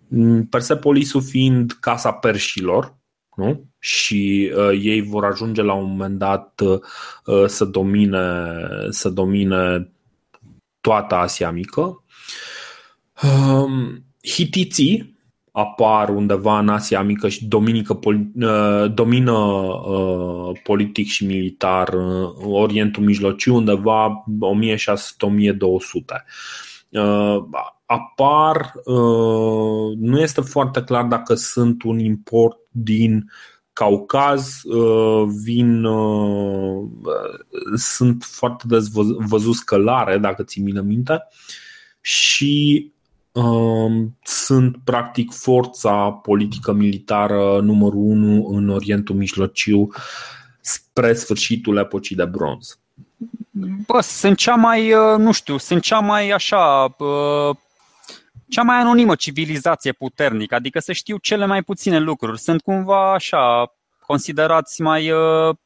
Mm, 0.09 0.47
Persepolisul 0.47 1.23
fiind 1.23 1.73
casa 1.81 2.12
perșilor, 2.12 2.97
nu? 3.37 3.68
și 3.79 4.53
uh, 4.57 4.79
ei 4.83 5.03
vor 5.03 5.25
ajunge 5.25 5.62
la 5.62 5.73
un 5.73 5.90
moment 5.90 6.18
dat 6.18 6.61
uh, 6.61 7.47
să 7.47 7.64
domine, 7.64 8.55
să 8.88 9.09
domine 9.09 9.92
toată 10.88 11.14
Asia 11.14 11.51
Mică. 11.51 12.05
Um, 13.22 14.05
hitiții 14.22 15.16
apar 15.53 16.09
undeva 16.09 16.59
în 16.59 16.68
Asia 16.68 17.03
Mică 17.03 17.29
și 17.29 17.46
dominică, 17.46 17.98
uh, 18.03 18.92
domină 18.94 19.33
uh, 19.33 20.61
politic 20.62 21.07
și 21.07 21.27
militar 21.27 21.88
uh, 21.88 22.29
Orientul 22.44 23.03
Mijlociu 23.03 23.55
undeva 23.55 24.24
1600-1200. 24.64 24.79
Apar, 27.87 28.72
nu 29.96 30.20
este 30.20 30.40
foarte 30.40 30.83
clar 30.83 31.05
dacă 31.05 31.35
sunt 31.35 31.83
un 31.83 31.98
import 31.98 32.59
din 32.70 33.31
Caucaz, 33.79 34.61
vin, 35.43 35.87
sunt 37.75 38.25
foarte 38.25 38.64
des 38.67 38.88
văzut 39.19 39.59
călare, 39.59 40.19
dacă 40.19 40.43
ți 40.43 40.61
mi 40.61 40.73
minte, 40.73 41.23
și 42.01 42.93
Um, 43.33 44.17
sunt 44.23 44.77
practic 44.85 45.33
forța 45.33 46.11
politică 46.11 46.73
militară 46.73 47.61
numărul 47.61 48.01
unu 48.01 48.47
în 48.47 48.69
Orientul 48.69 49.14
Mijlociu 49.14 49.88
spre 50.61 51.14
sfârșitul 51.14 51.77
epocii 51.77 52.17
de 52.17 52.25
bronz. 52.25 52.79
Bă, 53.87 54.01
sunt 54.01 54.37
cea 54.37 54.55
mai, 54.55 54.93
uh, 54.93 55.19
nu 55.19 55.33
știu, 55.33 55.57
sunt 55.57 55.83
cea 55.83 55.99
mai 55.99 56.31
așa, 56.31 56.95
uh, 56.99 57.57
cea 58.49 58.63
mai 58.63 58.77
anonimă 58.77 59.15
civilizație 59.15 59.93
puternică, 59.93 60.55
adică 60.55 60.79
să 60.79 60.93
știu 60.93 61.17
cele 61.17 61.47
mai 61.47 61.63
puține 61.63 61.99
lucruri. 61.99 62.39
Sunt 62.39 62.61
cumva 62.61 63.13
așa, 63.13 63.73
considerați 64.01 64.81
mai 64.81 65.11
uh, 65.11 65.57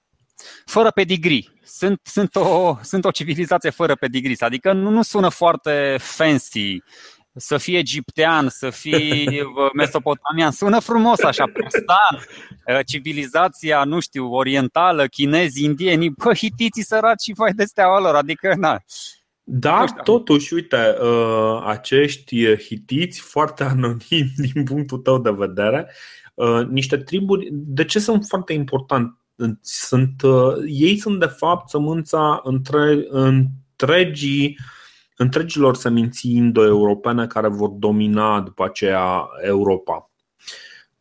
fără 0.65 0.91
pedigree. 0.91 1.43
Sunt, 1.65 2.01
sunt, 2.05 2.37
o, 2.37 2.77
sunt 2.83 3.05
o 3.05 3.11
civilizație 3.11 3.71
fără 3.71 3.95
pedigree, 3.95 4.35
adică 4.39 4.73
nu, 4.73 4.91
nu 4.91 5.03
sună 5.03 5.29
foarte 5.29 5.97
fancy 5.99 6.83
să 7.35 7.59
fie 7.59 7.79
egiptean, 7.79 8.49
să 8.49 8.71
fie 8.71 9.27
mesopotamian, 9.75 10.51
sună 10.51 10.79
frumos 10.79 11.21
așa, 11.21 11.45
prostan, 11.53 12.17
uh, 12.67 12.79
civilizația, 12.87 13.85
nu 13.85 14.01
știu, 14.01 14.33
orientală, 14.33 15.07
chinezi, 15.07 15.65
indieni, 15.65 16.11
bă, 16.11 16.35
hitiții 16.35 16.85
săraci 16.85 17.23
și 17.23 17.33
vai 17.37 17.53
de 17.53 17.65
steaua 17.65 18.01
lor, 18.01 18.15
adică, 18.15 18.55
na, 18.57 18.83
dar, 19.45 19.91
totuși, 19.91 20.55
uite, 20.55 20.97
uh, 21.03 21.63
acești 21.67 22.57
hitiți 22.57 23.21
foarte 23.21 23.65
anonimi 23.75 24.33
din 24.37 24.65
punctul 24.65 24.99
tău 24.99 25.19
de 25.19 25.31
vedere, 25.31 25.91
uh, 26.35 26.67
niște 26.69 26.97
triburi, 26.97 27.49
de 27.53 27.85
ce 27.85 27.99
sunt 27.99 28.25
foarte 28.29 28.53
important? 28.53 29.17
Sunt, 29.61 30.23
ei 30.67 30.97
sunt 30.97 31.21
de 31.21 31.27
fapt 31.27 31.69
sămânța 31.69 32.41
între, 32.45 33.07
întregii 33.09 34.59
întregilor 35.17 35.77
seminții 35.77 36.37
indo-europene 36.37 37.27
care 37.27 37.49
vor 37.49 37.69
domina 37.69 38.41
după 38.41 38.65
aceea 38.65 39.29
Europa. 39.43 40.11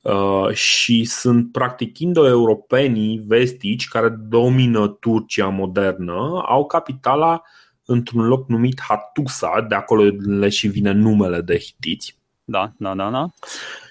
Uh, 0.02 0.50
și 0.54 1.04
sunt 1.04 1.52
practic 1.52 2.00
indo-europenii 2.00 3.24
vestici 3.28 3.88
care 3.88 4.10
domină 4.10 4.88
Turcia 4.88 5.48
modernă, 5.48 6.44
au 6.46 6.66
capitala 6.66 7.42
într-un 7.86 8.28
loc 8.28 8.48
numit 8.48 8.82
Hattusa, 8.82 9.66
de 9.70 9.76
acolo 9.76 10.04
le 10.26 10.50
și 10.50 10.68
vine 10.68 10.92
numele 10.92 11.42
de 11.42 11.58
hitiți. 11.58 12.20
Da, 12.44 12.72
da, 12.78 12.96
da, 12.96 13.10
da. 13.10 13.30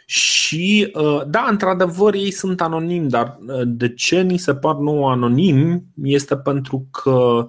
Și 0.07 0.91
uh, 0.95 1.23
da, 1.27 1.47
într-adevăr 1.51 2.15
ei 2.15 2.31
sunt 2.31 2.61
anonimi, 2.61 3.09
dar 3.09 3.39
uh, 3.47 3.63
de 3.65 3.95
ce 3.95 4.21
ni 4.21 4.37
se 4.37 4.55
par 4.55 4.75
nou 4.75 5.09
anonimi 5.09 5.83
este 6.03 6.37
pentru 6.37 6.87
că 6.91 7.49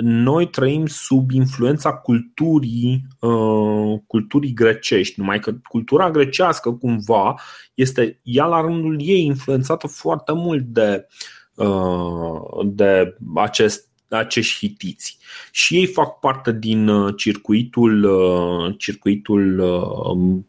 noi 0.00 0.48
trăim 0.48 0.86
sub 0.86 1.30
influența 1.30 1.92
culturii, 1.92 3.06
uh, 3.20 4.00
culturii 4.06 4.52
grecești, 4.52 5.20
numai 5.20 5.38
că 5.38 5.52
cultura 5.68 6.10
grecească 6.10 6.72
cumva 6.72 7.34
este 7.74 8.20
ea 8.22 8.44
la 8.44 8.60
rândul 8.60 8.96
ei 9.00 9.24
influențată 9.24 9.86
foarte 9.86 10.32
mult 10.32 10.64
de, 10.64 11.06
uh, 11.54 12.64
de 12.64 13.16
acest 13.34 13.88
acești 14.08 14.58
hitiți. 14.58 15.18
Și 15.50 15.76
ei 15.76 15.86
fac 15.86 16.18
parte 16.18 16.52
din 16.52 16.88
uh, 16.88 17.14
circuitul, 17.16 18.04
uh, 18.04 18.74
circuitul 18.78 19.58
uh, 19.58 20.42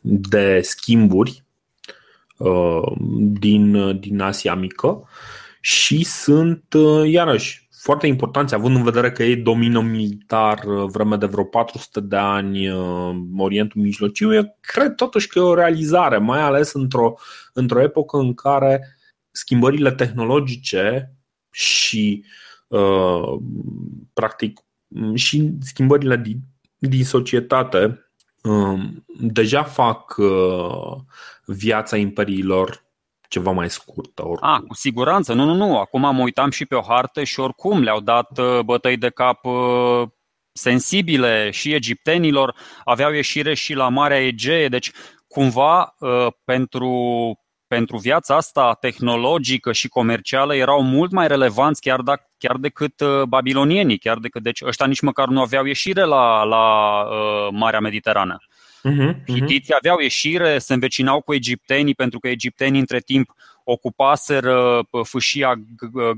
de 0.00 0.60
schimburi 0.62 1.44
din, 3.18 3.98
din 4.00 4.20
Asia 4.20 4.54
Mică 4.54 5.08
și 5.60 6.04
sunt, 6.04 6.74
iarăși, 7.04 7.66
foarte 7.86 8.06
importanți, 8.06 8.54
având 8.54 8.76
în 8.76 8.82
vedere 8.82 9.12
că 9.12 9.22
ei 9.22 9.36
domină 9.36 9.80
militar 9.80 10.64
uh, 10.64 10.88
vreme 10.90 11.16
de 11.16 11.26
vreo 11.26 11.44
400 11.44 12.00
de 12.00 12.16
ani 12.16 12.68
uh, 12.68 13.16
Orientul 13.36 13.80
Mijlociu, 13.80 14.34
eu 14.34 14.56
cred 14.60 14.94
totuși 14.94 15.28
că 15.28 15.38
e 15.38 15.42
o 15.42 15.54
realizare, 15.54 16.18
mai 16.18 16.40
ales 16.40 16.72
într-o, 16.72 17.14
într-o 17.52 17.82
epocă 17.82 18.16
în 18.16 18.34
care 18.34 18.98
schimbările 19.30 19.92
tehnologice 19.92 21.12
și 21.50 22.24
uh, 22.24 22.45
practic 24.12 24.60
și 25.14 25.52
schimbările 25.60 26.16
din, 26.16 26.38
din 26.78 27.04
societate 27.04 28.10
uh, 28.42 28.80
deja 29.18 29.62
fac 29.62 30.16
uh, 30.16 30.96
viața 31.44 31.96
imperiilor 31.96 32.84
ceva 33.28 33.50
mai 33.50 33.70
scurtă. 33.70 34.26
Oricum. 34.26 34.48
A, 34.48 34.64
cu 34.68 34.74
siguranță. 34.74 35.32
Nu, 35.32 35.44
nu, 35.44 35.54
nu. 35.54 35.78
Acum 35.78 36.00
mă 36.00 36.22
uitam 36.22 36.50
și 36.50 36.66
pe 36.66 36.74
o 36.74 36.82
hartă 36.82 37.24
și 37.24 37.40
oricum 37.40 37.82
le-au 37.82 38.00
dat 38.00 38.38
uh, 38.38 38.60
bătăi 38.64 38.96
de 38.96 39.08
cap 39.08 39.44
uh, 39.44 40.08
sensibile 40.52 41.50
și 41.50 41.74
egiptenilor, 41.74 42.56
aveau 42.84 43.12
ieșire 43.12 43.54
și 43.54 43.74
la 43.74 43.88
Marea 43.88 44.26
Egee, 44.26 44.68
deci 44.68 44.92
cumva 45.28 45.94
uh, 45.98 46.26
pentru, 46.44 46.90
pentru 47.76 47.96
viața 47.96 48.36
asta 48.36 48.76
tehnologică 48.80 49.72
și 49.72 49.88
comercială 49.88 50.54
erau 50.54 50.82
mult 50.82 51.10
mai 51.10 51.28
relevanți 51.28 51.80
chiar, 51.80 52.00
da, 52.00 52.14
chiar 52.38 52.56
decât 52.56 52.94
babilonienii, 53.28 53.98
chiar 53.98 54.18
decât, 54.18 54.42
deci 54.42 54.62
ăștia 54.62 54.86
nici 54.86 55.00
măcar 55.00 55.28
nu 55.28 55.40
aveau 55.40 55.64
ieșire 55.64 56.04
la, 56.04 56.42
la 56.42 56.66
uh, 57.02 57.48
Marea 57.50 57.80
Mediterană. 57.80 58.36
Uh-huh, 58.88 59.14
uh-huh. 59.14 59.24
Hitiții 59.26 59.74
aveau 59.74 59.98
ieșire, 59.98 60.58
se 60.58 60.72
învecinau 60.72 61.20
cu 61.20 61.34
egiptenii 61.34 61.94
pentru 61.94 62.18
că 62.18 62.28
egiptenii 62.28 62.80
între 62.80 62.98
timp 62.98 63.30
ocupaseră 63.64 64.80
fâșia 65.02 65.54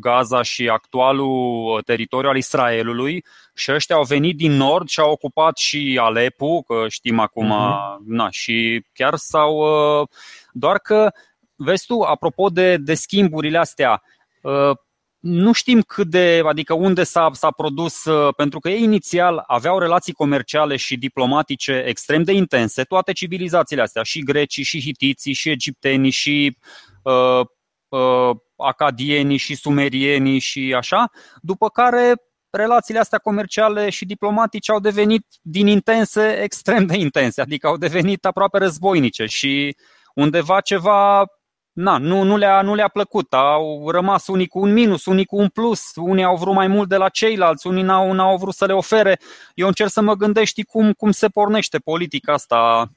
Gaza 0.00 0.42
și 0.42 0.68
actualul 0.68 1.74
uh, 1.76 1.84
teritoriu 1.84 2.28
al 2.28 2.36
Israelului 2.36 3.24
și 3.54 3.72
ăștia 3.72 3.96
au 3.96 4.02
venit 4.02 4.36
din 4.36 4.52
nord 4.52 4.88
și 4.88 5.00
au 5.00 5.10
ocupat 5.10 5.56
și 5.56 5.98
Alepu, 6.02 6.62
că 6.62 6.84
știm 6.88 7.18
acum, 7.18 7.52
uh-huh. 7.52 8.04
na, 8.06 8.30
și 8.30 8.84
chiar 8.92 9.14
s-au... 9.16 9.56
Uh, 9.56 10.08
doar 10.52 10.78
că, 10.78 11.10
vezi 11.58 11.86
tu, 11.86 12.00
apropo 12.00 12.48
de, 12.48 12.76
de 12.76 12.94
schimburile 12.94 13.58
astea, 13.58 14.02
uh, 14.42 14.76
nu 15.18 15.52
știm 15.52 15.80
cât 15.82 16.06
de, 16.08 16.42
adică 16.46 16.74
unde 16.74 17.04
s-a, 17.04 17.30
s-a 17.32 17.50
produs, 17.50 18.04
uh, 18.04 18.34
pentru 18.36 18.58
că 18.58 18.68
ei 18.68 18.82
inițial 18.82 19.44
aveau 19.46 19.78
relații 19.78 20.12
comerciale 20.12 20.76
și 20.76 20.96
diplomatice 20.96 21.84
extrem 21.86 22.22
de 22.22 22.32
intense, 22.32 22.82
toate 22.82 23.12
civilizațiile 23.12 23.82
astea, 23.82 24.02
și 24.02 24.22
grecii, 24.22 24.62
și 24.62 24.80
hitiții, 24.80 25.32
și 25.32 25.50
egiptenii, 25.50 26.10
și 26.10 26.56
uh, 27.02 27.40
uh, 27.88 28.36
acadienii, 28.56 29.36
și 29.36 29.54
sumerienii, 29.54 30.38
și 30.38 30.74
așa, 30.76 31.10
după 31.40 31.68
care 31.68 32.14
relațiile 32.50 33.00
astea 33.00 33.18
comerciale 33.18 33.90
și 33.90 34.04
diplomatice 34.04 34.72
au 34.72 34.80
devenit 34.80 35.26
din 35.42 35.66
intense 35.66 36.42
extrem 36.42 36.86
de 36.86 36.96
intense, 36.96 37.40
adică 37.40 37.66
au 37.66 37.76
devenit 37.76 38.24
aproape 38.24 38.58
războinice 38.58 39.26
și 39.26 39.76
undeva 40.14 40.60
ceva 40.60 41.26
na, 41.78 41.98
nu, 41.98 42.22
nu, 42.22 42.36
le-a, 42.36 42.62
nu 42.62 42.74
le-a 42.74 42.88
plăcut. 42.88 43.32
Au 43.32 43.90
rămas 43.90 44.26
unii 44.26 44.46
cu 44.46 44.58
un 44.58 44.72
minus, 44.72 45.04
unii 45.06 45.24
cu 45.24 45.36
un 45.36 45.48
plus, 45.48 45.80
unii 45.94 46.24
au 46.24 46.36
vrut 46.36 46.54
mai 46.54 46.66
mult 46.66 46.88
de 46.88 46.96
la 46.96 47.08
ceilalți, 47.08 47.66
unii 47.66 47.82
n-au, 47.82 48.12
n-au 48.12 48.36
vrut 48.36 48.54
să 48.54 48.64
le 48.64 48.72
ofere. 48.72 49.18
Eu 49.54 49.66
încerc 49.66 49.90
să 49.90 50.00
mă 50.00 50.14
gândesc 50.14 50.52
cum, 50.68 50.92
cum 50.92 51.10
se 51.10 51.28
pornește 51.28 51.78
politica 51.78 52.32
asta 52.32 52.90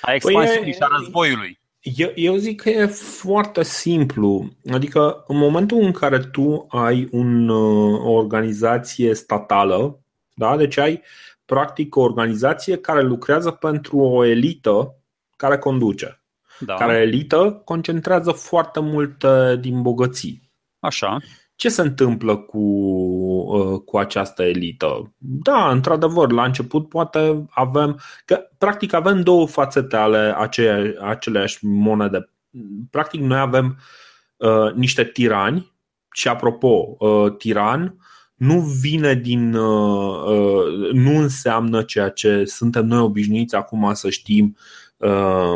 a 0.00 0.14
expansiunii 0.14 0.62
păi 0.62 0.72
și 0.72 0.78
a 0.80 0.96
războiului. 0.98 1.58
Eu, 1.80 2.10
eu 2.14 2.36
zic 2.36 2.60
că 2.60 2.70
e 2.70 2.86
foarte 2.86 3.62
simplu. 3.62 4.48
Adică 4.72 5.24
în 5.26 5.36
momentul 5.36 5.78
în 5.80 5.92
care 5.92 6.18
tu 6.18 6.66
ai 6.68 7.08
un, 7.10 7.48
o 7.48 8.10
organizație 8.10 9.14
statală, 9.14 9.98
da? 10.34 10.56
deci 10.56 10.78
ai 10.78 11.02
practic 11.44 11.96
o 11.96 12.00
organizație 12.00 12.76
care 12.76 13.02
lucrează 13.02 13.50
pentru 13.50 13.98
o 13.98 14.24
elită 14.24 14.94
care 15.36 15.58
conduce 15.58 16.20
da. 16.60 16.74
care 16.74 16.96
elită 16.96 17.62
concentrează 17.64 18.30
foarte 18.30 18.80
mult 18.80 19.24
din 19.60 19.82
bogății. 19.82 20.50
Așa. 20.78 21.18
Ce 21.54 21.68
se 21.68 21.80
întâmplă 21.80 22.36
cu, 22.36 22.58
uh, 22.58 23.80
cu 23.84 23.98
această 23.98 24.42
elită? 24.42 25.14
Da, 25.18 25.70
într-adevăr, 25.70 26.32
la 26.32 26.44
început 26.44 26.88
poate 26.88 27.44
avem, 27.50 28.00
că 28.24 28.48
practic 28.58 28.92
avem 28.92 29.22
două 29.22 29.46
fațete 29.46 29.96
ale 29.96 30.34
aceea, 30.36 30.94
aceleași 31.00 31.66
monede. 31.66 32.30
Practic 32.90 33.20
noi 33.20 33.38
avem 33.38 33.78
uh, 34.36 34.72
niște 34.74 35.04
tirani 35.04 35.72
și 36.12 36.28
apropo, 36.28 36.96
uh, 36.98 37.36
tiran 37.38 37.96
nu 38.36 38.60
vine 38.60 39.14
din. 39.14 39.54
Uh, 39.54 40.22
uh, 40.24 40.92
nu 40.92 41.18
înseamnă 41.18 41.82
ceea 41.82 42.08
ce 42.08 42.44
suntem 42.44 42.86
noi 42.86 42.98
obișnuiți 42.98 43.54
acum 43.54 43.90
să 43.94 44.10
știm 44.10 44.56
uh, 44.96 45.54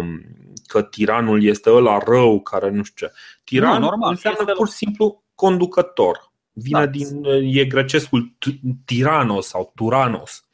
că 0.71 0.83
tiranul 0.83 1.45
este 1.45 1.71
ăla 1.71 1.99
rău 2.07 2.41
care 2.41 2.71
nu 2.71 2.83
știu 2.83 3.07
ce. 3.07 3.13
Tiranul 3.45 3.81
nu, 3.81 3.87
normal, 3.87 4.11
înseamnă 4.11 4.53
pur 4.53 4.69
și 4.69 4.75
simplu 4.75 5.25
conducător. 5.35 6.33
Vine 6.53 6.79
da. 6.79 6.87
din. 6.87 7.25
e 7.43 7.65
grecescul 7.65 8.37
tiranos 8.85 9.47
sau 9.47 9.73
turanos. 9.75 10.45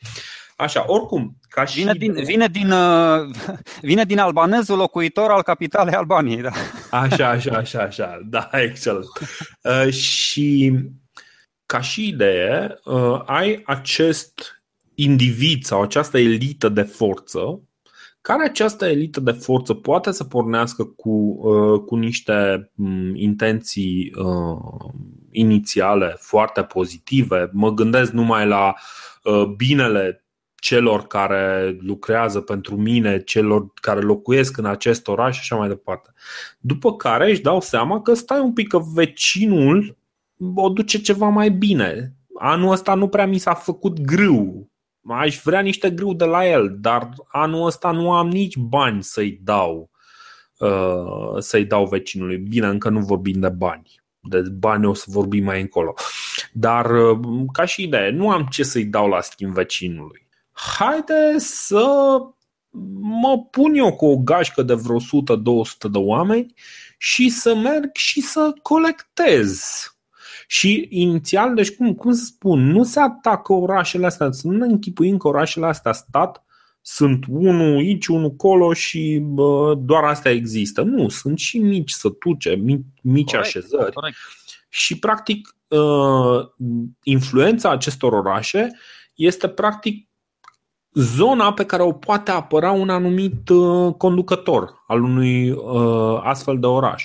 Așa, 0.57 0.85
oricum, 0.87 1.39
ca 1.49 1.65
și 1.65 1.79
vine, 1.79 1.93
din, 1.93 2.13
vine, 2.13 2.49
din, 2.49 2.71
uh, 2.71 3.31
vine 3.91 4.05
din 4.05 4.19
albanezul 4.19 4.77
locuitor 4.77 5.31
al 5.31 5.43
capitalei 5.43 5.95
Albaniei. 5.95 6.43
Da. 6.43 6.51
Așa, 6.91 7.29
așa, 7.29 7.57
așa, 7.57 7.81
așa. 7.81 8.19
Da, 8.25 8.51
excelent. 8.69 9.07
Uh, 9.63 9.93
și 9.93 10.73
ca 11.67 11.81
și 11.81 12.09
idee, 12.09 12.79
uh, 12.85 13.21
ai 13.25 13.63
acest 13.65 14.63
individ 14.95 15.65
sau 15.65 15.83
această 15.83 16.19
elită 16.19 16.69
de 16.69 16.83
forță 16.83 17.61
care 18.27 18.45
această 18.45 18.87
elită 18.87 19.21
de 19.21 19.31
forță 19.31 19.75
poate 19.75 20.13
să 20.13 20.25
pornească 20.25 20.85
cu, 20.85 21.11
uh, 21.11 21.81
cu 21.81 21.97
niște 21.97 22.71
um, 22.77 23.15
intenții 23.15 24.13
uh, 24.17 24.91
inițiale 25.31 26.17
foarte 26.19 26.63
pozitive. 26.63 27.51
Mă 27.53 27.71
gândesc 27.71 28.13
numai 28.13 28.47
la 28.47 28.75
uh, 29.23 29.45
binele 29.57 30.25
celor 30.55 31.07
care 31.07 31.77
lucrează 31.81 32.41
pentru 32.41 32.77
mine, 32.77 33.23
celor 33.23 33.73
care 33.75 34.01
locuiesc 34.01 34.57
în 34.57 34.67
acest 34.67 35.09
oraș 35.09 35.35
și 35.35 35.41
așa 35.41 35.57
mai 35.57 35.69
departe. 35.69 36.13
După 36.59 36.97
care 36.97 37.31
își 37.31 37.43
dau 37.43 37.61
seama 37.61 38.03
că 38.03 38.15
stai 38.15 38.41
un 38.41 38.53
pic 38.53 38.69
că 38.69 38.81
vecinul 38.95 39.97
o 40.55 40.69
duce 40.69 41.01
ceva 41.01 41.29
mai 41.29 41.51
bine. 41.51 42.15
Anul 42.39 42.73
ăsta 42.73 42.95
nu 42.95 43.09
prea 43.09 43.27
mi 43.27 43.39
s-a 43.39 43.55
făcut 43.55 44.01
grâu. 44.01 44.71
Aș 45.09 45.41
vrea 45.43 45.61
niște 45.61 45.91
grâu 45.91 46.15
de 46.15 46.25
la 46.25 46.47
el, 46.47 46.77
dar 46.81 47.11
anul 47.29 47.67
ăsta 47.67 47.91
nu 47.91 48.13
am 48.13 48.29
nici 48.29 48.57
bani 48.57 49.03
să-i 49.03 49.41
dau 49.43 49.91
uh, 50.59 51.39
să-i 51.39 51.65
dau 51.65 51.87
vecinului. 51.87 52.37
Bine, 52.37 52.67
încă 52.67 52.89
nu 52.89 53.01
vorbim 53.01 53.41
de 53.41 53.49
bani. 53.49 53.95
De 54.21 54.41
bani 54.41 54.87
o 54.87 54.95
să 54.95 55.05
vorbim 55.09 55.45
mai 55.45 55.61
încolo. 55.61 55.95
Dar 56.53 56.91
uh, 56.91 57.19
ca 57.53 57.65
și 57.65 57.83
idee, 57.83 58.11
nu 58.11 58.31
am 58.31 58.47
ce 58.51 58.63
să-i 58.63 58.85
dau 58.85 59.09
la 59.09 59.21
schimb 59.21 59.53
vecinului 59.53 60.27
haide 60.57 61.39
să 61.39 62.19
mă 63.01 63.39
pun 63.51 63.75
eu 63.75 63.97
cu 63.97 64.07
o 64.07 64.17
gașcă 64.17 64.63
de 64.63 64.75
vreo 64.75 64.99
100-200 64.99 65.03
de 65.91 65.99
oameni 65.99 66.55
și 66.99 67.29
să 67.29 67.55
merg 67.55 67.95
și 67.95 68.21
să 68.21 68.55
colectez. 68.63 69.63
Și 70.47 70.87
inițial, 70.91 71.55
deci 71.55 71.77
cum, 71.77 71.95
cum 71.95 72.13
să 72.13 72.25
spun, 72.25 72.71
nu 72.71 72.85
se 72.85 73.01
atacă 73.01 73.53
orașele 73.53 74.07
astea, 74.07 74.31
să 74.31 74.49
nu 74.49 74.57
ne 74.57 74.67
închipuim 74.67 75.17
că 75.17 75.29
orașele 75.29 75.67
astea 75.67 75.93
stat 75.93 76.45
sunt 76.81 77.25
unul 77.29 77.77
aici, 77.77 78.07
unul 78.07 78.31
colo 78.31 78.73
și 78.73 79.19
bă, 79.23 79.75
doar 79.75 80.05
astea 80.05 80.31
există. 80.31 80.83
Nu, 80.83 81.09
sunt 81.09 81.39
și 81.39 81.59
mici 81.59 81.91
sătuce, 81.91 82.55
mici, 82.55 82.85
mici 83.03 83.31
corect, 83.31 83.47
așezări. 83.47 83.93
Corect. 83.93 84.17
Și 84.69 84.99
practic 84.99 85.57
uh, 85.69 86.47
influența 87.03 87.71
acestor 87.71 88.13
orașe 88.13 88.71
este 89.15 89.49
practic 89.49 90.09
zona 90.93 91.53
pe 91.53 91.65
care 91.65 91.83
o 91.83 91.93
poate 91.93 92.31
apăra 92.31 92.71
un 92.71 92.89
anumit 92.89 93.49
uh, 93.49 93.95
conducător 93.95 94.85
al 94.87 95.03
unui 95.03 95.51
uh, 95.51 96.21
astfel 96.23 96.59
de 96.59 96.67
oraș. 96.67 97.05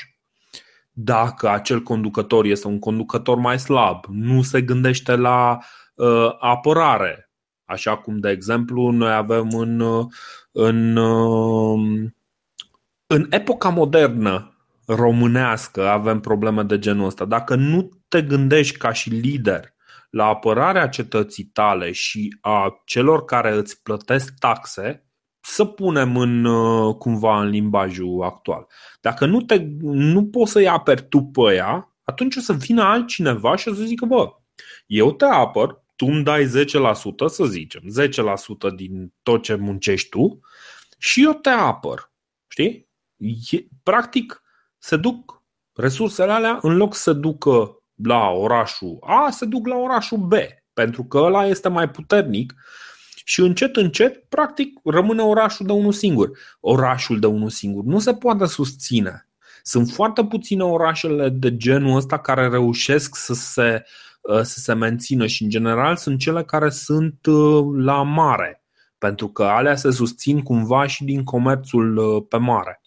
Dacă 0.91 1.49
acel 1.49 1.81
conducător 1.81 2.45
este 2.45 2.67
un 2.67 2.79
conducător 2.79 3.37
mai 3.37 3.59
slab, 3.59 4.05
nu 4.09 4.41
se 4.41 4.61
gândește 4.61 5.15
la 5.15 5.57
uh, 5.95 6.35
apărare, 6.39 7.31
așa 7.65 7.97
cum, 7.97 8.19
de 8.19 8.29
exemplu, 8.29 8.89
noi 8.89 9.13
avem 9.13 9.49
în, 9.49 10.07
în, 10.51 10.97
în 13.07 13.27
epoca 13.29 13.69
modernă 13.69 14.51
românească 14.85 15.87
avem 15.87 16.19
probleme 16.19 16.63
de 16.63 16.79
genul 16.79 17.05
ăsta. 17.05 17.25
Dacă 17.25 17.55
nu 17.55 17.89
te 18.07 18.21
gândești 18.21 18.77
ca 18.77 18.91
și 18.91 19.09
lider 19.09 19.73
la 20.09 20.25
apărarea 20.25 20.87
cetății 20.87 21.43
tale 21.43 21.91
și 21.91 22.37
a 22.41 22.81
celor 22.85 23.25
care 23.25 23.55
îți 23.55 23.81
plătesc 23.83 24.33
taxe, 24.39 25.05
să 25.41 25.65
punem 25.65 26.17
în, 26.17 26.45
uh, 26.45 26.95
cumva 26.95 27.41
în 27.41 27.49
limbajul 27.49 28.23
actual. 28.23 28.67
Dacă 29.01 29.25
nu, 29.25 29.41
te, 29.41 29.67
nu 29.81 30.25
poți 30.25 30.51
să-i 30.51 30.67
aperi 30.67 31.07
tu 31.07 31.21
pe 31.21 31.53
ea, 31.53 31.95
atunci 32.03 32.35
o 32.35 32.39
să 32.39 32.53
vină 32.53 32.83
altcineva 32.83 33.55
și 33.55 33.67
o 33.67 33.73
să 33.73 33.81
zică, 33.83 34.05
bă, 34.05 34.33
eu 34.85 35.11
te 35.11 35.25
apăr, 35.25 35.83
tu 35.95 36.05
îmi 36.05 36.23
dai 36.23 36.45
10%, 36.45 36.49
să 37.27 37.45
zicem, 37.45 37.81
10% 38.71 38.75
din 38.75 39.13
tot 39.23 39.43
ce 39.43 39.55
muncești 39.55 40.09
tu 40.09 40.39
și 40.97 41.23
eu 41.23 41.33
te 41.33 41.49
apăr. 41.49 42.11
Știi? 42.47 42.89
E, 43.51 43.57
practic, 43.83 44.41
se 44.77 44.95
duc 44.95 45.43
resursele 45.73 46.31
alea, 46.31 46.59
în 46.61 46.75
loc 46.75 46.95
să 46.95 47.13
ducă 47.13 47.81
la 48.03 48.29
orașul 48.29 48.97
A, 49.01 49.29
se 49.29 49.45
duc 49.45 49.67
la 49.67 49.75
orașul 49.75 50.17
B, 50.17 50.33
pentru 50.73 51.03
că 51.03 51.17
ăla 51.17 51.45
este 51.45 51.69
mai 51.69 51.89
puternic 51.89 52.53
și 53.25 53.39
încet, 53.41 53.75
încet, 53.75 54.23
practic, 54.29 54.79
rămâne 54.83 55.21
orașul 55.21 55.65
de 55.65 55.71
unul 55.71 55.91
singur. 55.91 56.37
Orașul 56.59 57.19
de 57.19 57.27
unul 57.27 57.49
singur 57.49 57.83
nu 57.83 57.99
se 57.99 58.13
poate 58.13 58.45
susține. 58.45 59.29
Sunt 59.63 59.89
foarte 59.89 60.25
puține 60.25 60.63
orașele 60.63 61.29
de 61.29 61.57
genul 61.57 61.95
ăsta 61.95 62.19
care 62.19 62.47
reușesc 62.47 63.15
să 63.15 63.33
se, 63.33 63.83
uh, 64.21 64.41
să 64.41 64.59
se 64.59 64.73
mențină 64.73 65.27
și, 65.27 65.43
în 65.43 65.49
general, 65.49 65.95
sunt 65.95 66.19
cele 66.19 66.43
care 66.43 66.69
sunt 66.69 67.25
uh, 67.25 67.65
la 67.77 68.03
mare, 68.03 68.63
pentru 68.97 69.27
că 69.27 69.43
alea 69.43 69.75
se 69.75 69.91
susțin 69.91 70.41
cumva 70.41 70.87
și 70.87 71.03
din 71.03 71.23
comerțul 71.23 71.97
uh, 71.97 72.23
pe 72.29 72.37
mare. 72.37 72.80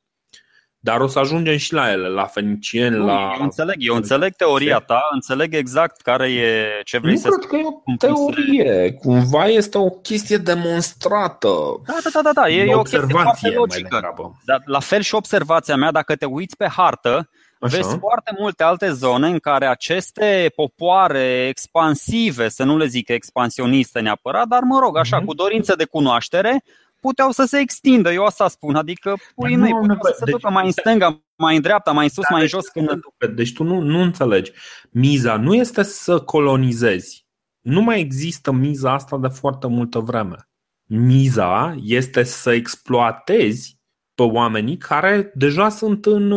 Dar 0.85 1.01
o 1.01 1.07
să 1.07 1.19
ajungem 1.19 1.57
și 1.57 1.73
la 1.73 1.91
ele, 1.91 2.09
la 2.09 2.25
fenicieni, 2.25 2.97
nu, 2.97 3.07
la... 3.07 3.35
Eu 3.39 3.45
înțeleg, 3.45 3.77
eu 3.79 3.95
înțeleg 3.95 4.35
teoria 4.35 4.79
ta, 4.79 5.01
înțeleg 5.13 5.55
exact 5.55 6.01
care 6.01 6.33
e 6.33 6.67
ce 6.85 6.99
vrei 6.99 7.13
nu 7.13 7.19
să 7.19 7.29
cred 7.29 7.51
că 7.51 7.57
e 7.57 7.63
o 7.65 7.97
teorie, 7.99 8.93
cumva 8.93 9.47
este 9.47 9.79
o 9.79 9.91
chestie 9.91 10.37
demonstrată. 10.37 11.49
Da, 11.87 11.95
da, 12.03 12.11
da, 12.13 12.21
da, 12.23 12.31
da. 12.33 12.49
e, 12.49 12.63
e 12.63 12.75
o 12.75 12.83
chestie 12.83 13.07
foarte 13.09 13.49
logică. 13.49 14.15
Dar 14.45 14.63
la 14.65 14.81
fel 14.81 15.01
și 15.01 15.15
observația 15.15 15.77
mea, 15.77 15.91
dacă 15.91 16.17
te 16.17 16.25
uiți 16.25 16.57
pe 16.57 16.69
hartă, 16.69 17.29
Așa. 17.65 17.77
Vezi 17.77 17.99
foarte 17.99 18.35
multe 18.39 18.63
alte 18.63 18.91
zone 18.91 19.29
în 19.29 19.39
care 19.39 19.67
aceste 19.67 20.53
popoare 20.55 21.47
expansive, 21.49 22.49
să 22.49 22.65
nu 22.65 22.77
le 22.77 22.87
zic 22.87 23.09
expansioniste 23.09 24.01
neapărat, 24.01 24.47
dar 24.47 24.61
mă 24.63 24.79
rog, 24.79 24.97
așa, 24.97 25.21
mm-hmm. 25.21 25.25
cu 25.25 25.35
dorință 25.35 25.75
de 25.75 25.85
cunoaștere, 25.85 26.65
puteau 27.07 27.31
să 27.31 27.45
se 27.45 27.59
extindă, 27.59 28.13
eu 28.13 28.25
asta 28.25 28.49
spun, 28.49 28.75
adică 28.75 29.17
pui 29.35 29.55
nu, 29.55 29.67
puteau 29.67 29.99
să 30.03 30.15
se 30.19 30.25
deci, 30.25 30.35
ducă 30.35 30.51
mai 30.51 30.65
în 30.67 30.73
stânga, 30.73 31.23
mai 31.37 31.57
în 31.57 31.63
dreapta, 31.63 31.93
mai 31.93 32.05
în 32.05 32.11
sus, 32.11 32.25
mai 32.31 32.41
în 32.41 32.47
jos. 32.47 32.69
Când... 32.69 33.01
Deci 33.35 33.53
tu 33.53 33.63
nu, 33.63 33.81
nu 33.81 34.01
înțelegi. 34.01 34.53
Miza 34.91 35.37
nu 35.37 35.55
este 35.55 35.83
să 35.83 36.21
colonizezi. 36.21 37.27
Nu 37.61 37.81
mai 37.81 38.01
există 38.01 38.53
miza 38.53 38.93
asta 38.93 39.19
de 39.19 39.29
foarte 39.29 39.67
multă 39.67 39.99
vreme. 39.99 40.37
Miza 40.85 41.77
este 41.83 42.23
să 42.23 42.53
exploatezi 42.53 43.79
pe 44.15 44.23
oamenii 44.23 44.77
care 44.77 45.33
deja 45.35 45.69
sunt 45.69 46.07
în, 46.07 46.33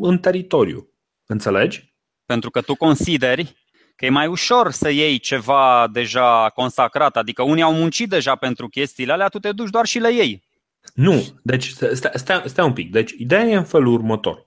în 0.00 0.18
teritoriu. 0.18 0.90
Înțelegi? 1.26 1.94
Pentru 2.24 2.50
că 2.50 2.60
tu 2.60 2.74
consideri 2.74 3.65
că 3.96 4.04
e 4.04 4.08
mai 4.08 4.26
ușor 4.26 4.70
să 4.70 4.90
iei 4.90 5.18
ceva 5.18 5.88
deja 5.92 6.50
consacrat, 6.54 7.16
adică 7.16 7.42
unii 7.42 7.62
au 7.62 7.72
muncit 7.72 8.08
deja 8.08 8.34
pentru 8.34 8.68
chestiile 8.68 9.12
alea, 9.12 9.28
tu 9.28 9.38
te 9.38 9.52
duci 9.52 9.70
doar 9.70 9.86
și 9.86 9.98
le 9.98 10.12
iei. 10.12 10.42
Nu, 10.94 11.24
deci 11.42 11.68
stai, 11.68 12.10
stai, 12.14 12.42
stai 12.44 12.64
un 12.64 12.72
pic. 12.72 12.90
Deci 12.90 13.10
ideea 13.10 13.44
e 13.44 13.56
în 13.56 13.64
felul 13.64 13.92
următor. 13.92 14.46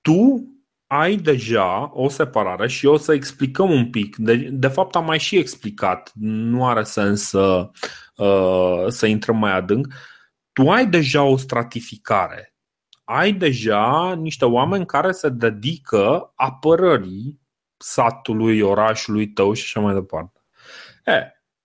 Tu 0.00 0.48
ai 0.86 1.16
deja 1.16 1.90
o 1.92 2.08
separare 2.08 2.68
și 2.68 2.86
o 2.86 2.96
să 2.96 3.12
explicăm 3.12 3.70
un 3.70 3.90
pic. 3.90 4.16
De, 4.16 4.34
de 4.36 4.68
fapt 4.68 4.94
am 4.94 5.04
mai 5.04 5.18
și 5.18 5.36
explicat, 5.36 6.10
nu 6.14 6.66
are 6.66 6.82
sens 6.82 7.22
să, 7.22 7.70
uh, 8.16 8.84
să 8.88 9.06
intrăm 9.06 9.36
mai 9.36 9.52
adânc. 9.52 9.86
Tu 10.52 10.70
ai 10.70 10.86
deja 10.86 11.22
o 11.22 11.36
stratificare. 11.36 12.54
Ai 13.04 13.32
deja 13.32 14.14
niște 14.14 14.44
oameni 14.44 14.86
care 14.86 15.12
se 15.12 15.28
dedică 15.28 16.32
apărării 16.34 17.40
satului, 17.76 18.60
orașului 18.60 19.28
tău 19.28 19.52
și 19.52 19.62
așa 19.64 19.80
mai 19.80 19.94
departe. 19.94 20.40
E, 21.04 21.12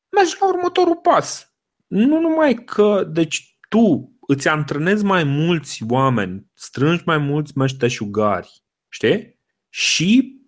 mergi 0.09 0.35
la 0.39 0.47
următorul 0.47 0.95
pas. 0.95 1.53
Nu 1.87 2.19
numai 2.19 2.53
că, 2.53 3.03
deci 3.07 3.57
tu 3.69 4.11
îți 4.19 4.47
antrenezi 4.47 5.03
mai 5.03 5.23
mulți 5.23 5.83
oameni, 5.89 6.45
strângi 6.53 7.03
mai 7.05 7.17
mulți 7.17 7.57
meșteșugari, 7.57 8.63
știi? 8.89 9.39
Și 9.69 10.39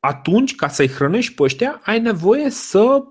atunci, 0.00 0.54
ca 0.54 0.68
să-i 0.68 0.88
hrănești 0.88 1.34
pe 1.34 1.42
ăștia, 1.42 1.80
ai 1.84 2.00
nevoie 2.00 2.50
să 2.50 3.02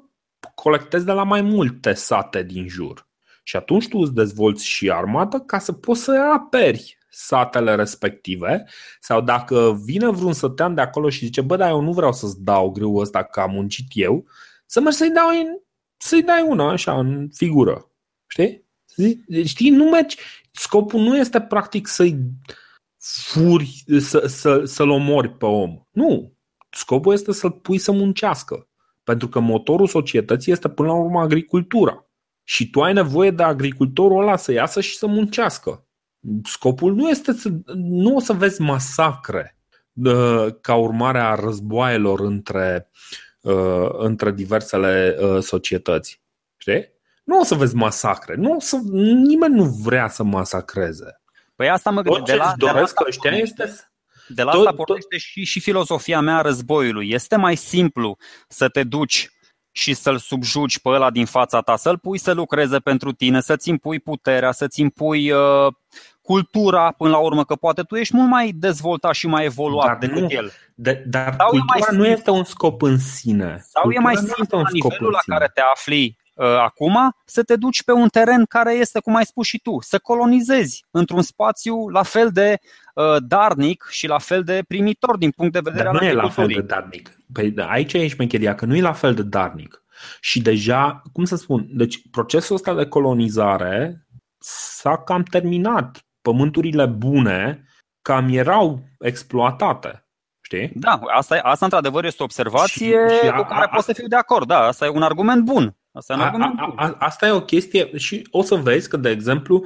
colectezi 0.55 1.05
de 1.05 1.11
la 1.11 1.23
mai 1.23 1.41
multe 1.41 1.93
sate 1.93 2.43
din 2.43 2.67
jur. 2.67 3.07
Și 3.43 3.55
atunci 3.55 3.87
tu 3.87 3.97
îți 3.97 4.13
dezvolți 4.13 4.65
și 4.65 4.91
armată 4.91 5.39
ca 5.39 5.59
să 5.59 5.71
poți 5.71 6.03
să 6.03 6.31
aperi 6.33 6.97
satele 7.15 7.75
respective 7.75 8.65
sau 8.99 9.21
dacă 9.21 9.79
vine 9.83 10.09
vreun 10.09 10.33
sătean 10.33 10.75
de 10.75 10.81
acolo 10.81 11.09
și 11.09 11.25
zice 11.25 11.41
bă, 11.41 11.55
dar 11.55 11.69
eu 11.69 11.81
nu 11.81 11.91
vreau 11.91 12.13
să-ți 12.13 12.43
dau 12.43 12.71
grâul 12.71 13.01
ăsta 13.01 13.23
că 13.23 13.39
am 13.39 13.51
muncit 13.51 13.85
eu, 13.89 14.25
să 14.65 14.79
mergi 14.79 14.97
să-i, 14.97 15.09
dau 15.09 15.27
în, 15.29 15.47
să-i 15.97 16.23
dai 16.23 16.41
una 16.47 16.69
așa 16.71 16.99
în 16.99 17.29
figură. 17.33 17.91
Știi? 18.27 18.65
Știi, 19.43 19.69
nu 19.69 19.83
mergi, 19.83 20.17
scopul 20.51 20.99
nu 20.99 21.17
este 21.17 21.41
practic 21.41 21.87
să-i 21.87 22.17
furi, 22.97 23.83
să, 23.99 24.27
să, 24.27 24.61
să-l 24.63 24.89
omori 24.89 25.29
pe 25.29 25.45
om. 25.45 25.81
Nu. 25.91 26.33
Scopul 26.69 27.13
este 27.13 27.31
să-l 27.31 27.51
pui 27.51 27.77
să 27.77 27.91
muncească. 27.91 28.67
Pentru 29.03 29.29
că 29.29 29.39
motorul 29.39 29.87
societății 29.87 30.51
este 30.51 30.69
până 30.69 30.87
la 30.87 30.95
urmă 30.95 31.19
agricultura. 31.19 32.05
Și 32.43 32.69
tu 32.69 32.81
ai 32.81 32.93
nevoie 32.93 33.31
de 33.31 33.43
agricultorul 33.43 34.21
ăla 34.21 34.35
să 34.35 34.51
iasă 34.51 34.81
și 34.81 34.97
să 34.97 35.07
muncească. 35.07 35.84
Scopul 36.43 36.93
nu 36.93 37.09
este 37.09 37.33
să. 37.33 37.49
nu 37.75 38.15
o 38.15 38.19
să 38.19 38.33
vezi 38.33 38.61
masacre 38.61 39.57
ca 40.61 40.75
urmare 40.75 41.19
a 41.19 41.35
războaielor 41.35 42.19
între, 42.19 42.89
uh, 43.41 43.89
între 43.91 44.31
diversele 44.31 45.17
uh, 45.19 45.43
societăți. 45.43 46.21
Știi? 46.57 46.93
Nu 47.23 47.39
o 47.39 47.43
să 47.43 47.55
vezi 47.55 47.75
masacre. 47.75 48.35
Nu 48.35 48.51
o 48.51 48.59
să, 48.59 48.79
nimeni 49.01 49.55
nu 49.55 49.63
vrea 49.63 50.07
să 50.07 50.23
masacreze. 50.23 51.21
Păi 51.55 51.69
asta 51.69 51.89
mă 51.89 52.01
gândesc. 52.01 52.25
De 52.25 52.35
la, 52.35 52.53
de 52.57 52.65
la 52.65 52.81
asta 52.81 53.03
ăștia 53.07 53.31
este 53.31 53.73
de 54.27 54.43
la 54.43 54.51
asta 54.51 54.73
pornește 54.73 55.17
și, 55.17 55.43
și 55.43 55.59
filozofia 55.59 56.19
mea 56.19 56.37
a 56.37 56.41
războiului. 56.41 57.09
Este 57.09 57.35
mai 57.35 57.55
simplu 57.55 58.17
să 58.47 58.69
te 58.69 58.83
duci 58.83 59.29
și 59.71 59.93
să-l 59.93 60.17
subjugi 60.17 60.81
pe 60.81 60.89
ăla 60.89 61.11
din 61.11 61.25
fața 61.25 61.61
ta, 61.61 61.75
să-l 61.75 61.97
pui 61.97 62.17
să 62.17 62.31
lucreze 62.31 62.79
pentru 62.79 63.11
tine, 63.11 63.41
să-ți 63.41 63.69
impui 63.69 63.99
puterea, 63.99 64.51
să-ți 64.51 64.81
impui 64.81 65.31
uh, 65.31 65.73
cultura 66.25 66.91
până 66.91 67.09
la 67.09 67.17
urmă, 67.17 67.43
că 67.43 67.55
poate 67.55 67.81
tu 67.81 67.95
ești 67.95 68.15
mult 68.15 68.29
mai 68.29 68.51
dezvoltat 68.55 69.13
și 69.13 69.27
mai 69.27 69.45
evoluat 69.45 69.85
dar 69.85 69.97
decât 69.97 70.21
nu, 70.21 70.27
el. 70.29 70.51
De, 70.75 71.03
dar 71.07 71.35
sau 71.37 71.49
cultura 71.49 71.91
nu 71.91 72.05
este 72.05 72.29
un 72.29 72.43
scop 72.43 72.81
în 72.81 72.97
sine. 72.97 73.65
Sau 73.69 73.83
cultura 73.83 74.01
e 74.01 74.13
mai 74.13 74.15
simplu 74.15 74.59
la 74.59 74.69
nivelul 74.71 75.11
la 75.11 75.35
care 75.35 75.51
te 75.53 75.61
afli 75.73 76.17
uh, 76.35 76.45
acum 76.45 77.15
să 77.25 77.43
te 77.43 77.55
duci 77.55 77.83
pe 77.83 77.91
un 77.91 78.07
teren 78.07 78.45
care 78.45 78.73
este, 78.73 78.99
cum 78.99 79.15
ai 79.15 79.25
spus 79.25 79.47
și 79.47 79.59
tu, 79.59 79.77
să 79.81 79.99
colonizezi 79.99 80.85
într-un 80.91 81.21
spațiu 81.21 81.87
la 81.87 82.03
fel 82.03 82.29
de 82.29 82.57
uh, 82.93 83.15
darnic 83.27 83.87
și 83.89 84.07
la 84.07 84.17
fel 84.17 84.43
de 84.43 84.63
primitor 84.67 85.17
din 85.17 85.31
punct 85.31 85.53
de 85.53 85.59
vedere 85.63 85.83
Dar 85.83 85.93
al 85.93 85.99
nu 86.01 86.07
e 86.07 86.13
la 86.13 86.29
fel 86.29 86.47
de 86.47 86.61
darnic. 86.61 87.09
Păi 87.33 87.51
da, 87.51 87.65
aici 87.65 87.93
e 87.93 88.07
șmecheria, 88.07 88.55
că 88.55 88.65
nu 88.65 88.75
e 88.75 88.81
la 88.81 88.93
fel 88.93 89.13
de 89.13 89.23
darnic. 89.23 89.83
Și 90.19 90.41
deja, 90.41 91.01
cum 91.13 91.23
să 91.23 91.35
spun, 91.35 91.65
deci 91.69 92.09
procesul 92.11 92.55
ăsta 92.55 92.73
de 92.73 92.85
colonizare 92.85 94.05
s-a 94.39 94.97
cam 94.97 95.23
terminat. 95.23 96.05
Pământurile 96.25 96.85
bune 96.85 97.65
cam 98.01 98.27
erau 98.29 98.79
exploatate. 98.99 100.07
Știi? 100.41 100.71
Da, 100.75 100.99
asta, 101.15 101.39
asta 101.43 101.65
într-adăvăr 101.65 102.05
este 102.05 102.21
o 102.21 102.25
observație 102.25 103.07
și, 103.09 103.17
și 103.17 103.27
a, 103.27 103.35
cu 103.35 103.43
care 103.43 103.63
a, 103.63 103.67
pot 103.67 103.83
să 103.83 103.93
fiu 103.93 104.07
de 104.07 104.15
acord. 104.15 104.47
Da, 104.47 104.59
asta 104.59 104.85
e 104.85 104.89
un 104.89 105.01
argument 105.01 105.43
bun. 105.43 105.77
Asta 105.91 106.13
e, 106.13 106.15
un 106.15 106.21
argument 106.21 106.59
a, 106.59 106.73
a, 106.75 106.85
a, 106.85 106.95
asta 106.99 107.27
e 107.27 107.31
o 107.31 107.41
chestie 107.41 107.97
și 107.97 108.27
o 108.31 108.41
să 108.41 108.55
vezi 108.55 108.89
că, 108.89 108.97
de 108.97 109.09
exemplu, 109.09 109.65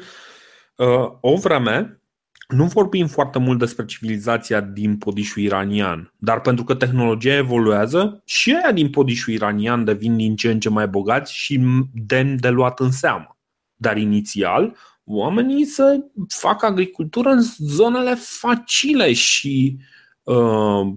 uh, 0.76 1.12
o 1.22 1.36
vreme 1.36 2.02
nu 2.48 2.66
vorbim 2.66 3.08
foarte 3.08 3.40
mult 3.40 3.60
despre 3.60 3.86
civilizația 3.86 4.62
din 4.62 4.98
podișul 4.98 5.42
iranian, 5.42 6.14
dar 6.18 6.42
pentru 6.42 6.64
că 6.64 6.76
tehnologia 6.76 7.36
evoluează, 7.36 8.22
și 8.26 8.58
aia 8.64 8.72
din 8.72 8.90
podișul 8.90 9.34
iranian 9.34 9.84
devin 9.84 10.18
din 10.18 10.36
ce 10.36 10.52
în 10.52 10.60
ce 10.60 10.70
mai 10.70 10.88
bogați 10.88 11.34
și 11.34 11.62
demn 11.94 12.40
de 12.40 12.50
luat 12.50 12.80
în 12.80 12.92
seamă. 12.92 13.38
Dar 13.76 13.98
inițial, 13.98 14.76
oamenii 15.12 15.66
să 15.66 16.06
facă 16.28 16.66
agricultură 16.66 17.30
în 17.30 17.42
zonele 17.58 18.16
facile 18.16 19.14
și 19.14 19.78
uh, 20.24 20.88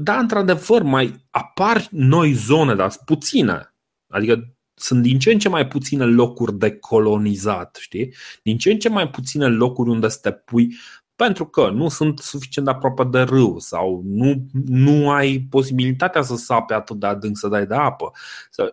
da, 0.00 0.18
într-adevăr, 0.18 0.82
mai 0.82 1.26
apar 1.30 1.88
noi 1.90 2.32
zone, 2.32 2.74
dar 2.74 2.92
puține. 3.04 3.74
Adică 4.08 4.54
sunt 4.74 5.02
din 5.02 5.18
ce 5.18 5.32
în 5.32 5.38
ce 5.38 5.48
mai 5.48 5.66
puține 5.68 6.04
locuri 6.04 6.58
de 6.58 6.76
colonizat, 6.76 7.78
știi? 7.80 8.14
Din 8.42 8.58
ce 8.58 8.70
în 8.70 8.78
ce 8.78 8.88
mai 8.88 9.10
puține 9.10 9.46
locuri 9.46 9.90
unde 9.90 10.08
să 10.08 10.18
te 10.22 10.32
pui 10.32 10.76
pentru 11.16 11.46
că 11.46 11.70
nu 11.70 11.88
sunt 11.88 12.18
suficient 12.18 12.68
de 12.68 12.74
aproape 12.74 13.04
de 13.04 13.20
râu 13.20 13.58
sau 13.58 14.02
nu, 14.04 14.46
nu 14.66 15.10
ai 15.10 15.46
posibilitatea 15.50 16.22
să 16.22 16.36
sape 16.36 16.74
atât 16.74 16.96
de 16.96 17.06
adânc 17.06 17.38
să 17.38 17.48
dai 17.48 17.66
de 17.66 17.74
apă. 17.74 18.12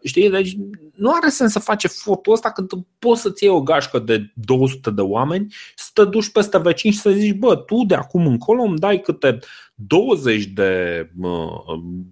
Știi? 0.03 0.29
Deci 0.29 0.57
nu 0.95 1.11
are 1.13 1.29
sens 1.29 1.51
să 1.51 1.59
faci 1.59 1.83
efortul 1.83 2.33
ăsta 2.33 2.51
când 2.51 2.69
poți 2.99 3.21
să-ți 3.21 3.43
iei 3.43 3.53
o 3.53 3.61
gașcă 3.61 3.99
de 3.99 4.31
200 4.33 4.91
de 4.91 5.01
oameni 5.01 5.53
să 5.75 5.89
te 5.93 6.05
duci 6.05 6.31
peste 6.31 6.57
vecini 6.57 6.93
și 6.93 6.99
să 6.99 7.09
zici, 7.09 7.35
bă, 7.35 7.55
tu 7.55 7.83
de 7.87 7.95
acum 7.95 8.27
încolo 8.27 8.61
îmi 8.61 8.77
dai 8.77 8.99
câte 8.99 9.39
20 9.75 10.45
de, 10.45 11.09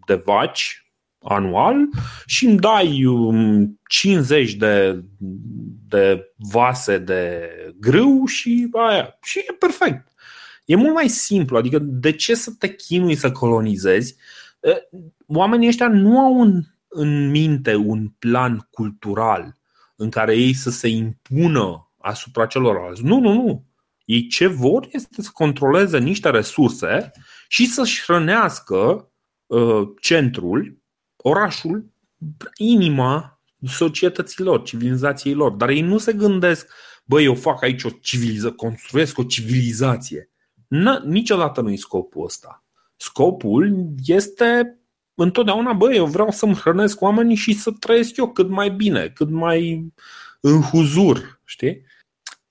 de 0.06 0.22
vaci 0.26 0.88
anual 1.22 1.76
și 2.26 2.46
îmi 2.46 2.60
dai 2.60 3.04
50 3.88 4.52
um, 4.52 4.58
de, 4.58 5.04
de 5.88 6.34
vase 6.36 6.98
de 6.98 7.50
grâu 7.80 8.26
și 8.26 8.70
aia. 8.72 9.18
Și 9.22 9.40
e 9.40 9.54
perfect. 9.60 10.12
E 10.68 10.76
mult 10.76 10.94
mai 10.94 11.08
simplu, 11.08 11.58
adică 11.58 11.80
de 11.80 12.12
ce 12.12 12.36
să 12.36 12.52
te 12.60 12.76
chinui 12.76 13.16
să 13.16 13.32
colonizezi? 13.32 14.16
Oamenii 15.28 15.68
ăștia 15.68 15.88
nu 15.88 16.20
au 16.20 16.42
în, 16.42 16.64
în 16.88 17.30
minte 17.30 17.76
un 17.76 18.08
plan 18.20 18.68
cultural 18.72 19.58
în 19.96 20.10
care 20.10 20.36
ei 20.36 20.54
să 20.54 20.70
se 20.70 20.88
impună 20.88 21.92
asupra 21.98 22.46
celorlalți. 22.46 23.04
Nu, 23.04 23.20
nu, 23.20 23.34
nu. 23.34 23.66
Ei 24.06 24.28
ce 24.28 24.48
vor 24.48 24.88
este 24.92 25.22
să 25.22 25.30
controleze 25.34 26.00
niște 26.00 26.30
resurse 26.30 27.12
și 27.48 27.66
să-și 27.66 28.04
hrănească 28.04 29.12
uh, 29.46 29.88
centrul, 30.02 30.82
orașul, 31.16 31.86
inima 32.56 33.42
societăților, 33.68 34.64
civilizației 34.64 35.34
lor. 35.34 35.52
Dar 35.52 35.70
ei 35.70 35.82
nu 35.82 35.98
se 35.98 36.14
gândesc, 36.14 36.74
băi, 37.06 37.24
eu 37.24 37.36
fac 37.36 37.64
aici 37.64 37.84
o 37.84 37.90
civilizație, 37.90 38.56
construiesc 38.56 39.18
o 39.18 39.24
civilizație. 39.24 40.30
N- 40.76 41.04
niciodată 41.04 41.62
nu-i 41.62 41.78
scopul 41.78 42.26
ăsta. 42.26 42.66
Scopul 42.96 43.86
este 44.06 44.80
întotdeauna, 45.14 45.74
bă, 45.74 45.94
eu 45.94 46.06
vreau 46.06 46.32
să-mi 46.32 46.56
hrănesc 46.56 47.02
oamenii 47.02 47.36
și 47.36 47.54
să 47.54 47.72
trăiesc 47.72 48.18
eu 48.18 48.32
cât 48.32 48.50
mai 48.50 48.70
bine, 48.70 49.10
cât 49.10 49.30
mai 49.30 49.92
în 50.42 50.62
huzur, 50.62 51.42
știi? 51.46 51.86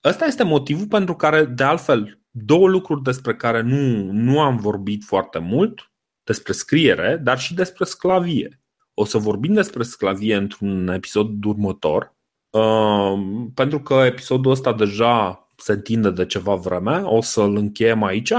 Ăsta 0.05 0.25
este 0.25 0.43
motivul 0.43 0.87
pentru 0.87 1.15
care, 1.15 1.45
de 1.45 1.63
altfel, 1.63 2.21
două 2.31 2.69
lucruri 2.69 3.03
despre 3.03 3.35
care 3.35 3.61
nu, 3.61 4.13
nu 4.13 4.41
am 4.41 4.57
vorbit 4.57 5.05
foarte 5.05 5.39
mult, 5.39 5.91
despre 6.25 6.53
scriere, 6.53 7.17
dar 7.17 7.39
și 7.39 7.55
despre 7.55 7.85
sclavie. 7.85 8.61
O 8.95 9.05
să 9.05 9.19
vorbim 9.19 9.53
despre 9.53 9.83
sclavie 9.83 10.37
într-un 10.37 10.89
episod 10.89 11.45
următor, 11.45 12.15
uh, 12.51 13.47
pentru 13.55 13.81
că 13.81 13.95
episodul 13.95 14.51
ăsta 14.51 14.73
deja 14.73 15.46
se 15.57 15.73
întinde 15.73 16.11
de 16.11 16.27
ceva 16.27 16.55
vreme, 16.55 17.01
o 17.01 17.21
să-l 17.21 17.57
încheiem 17.57 18.03
aici. 18.03 18.33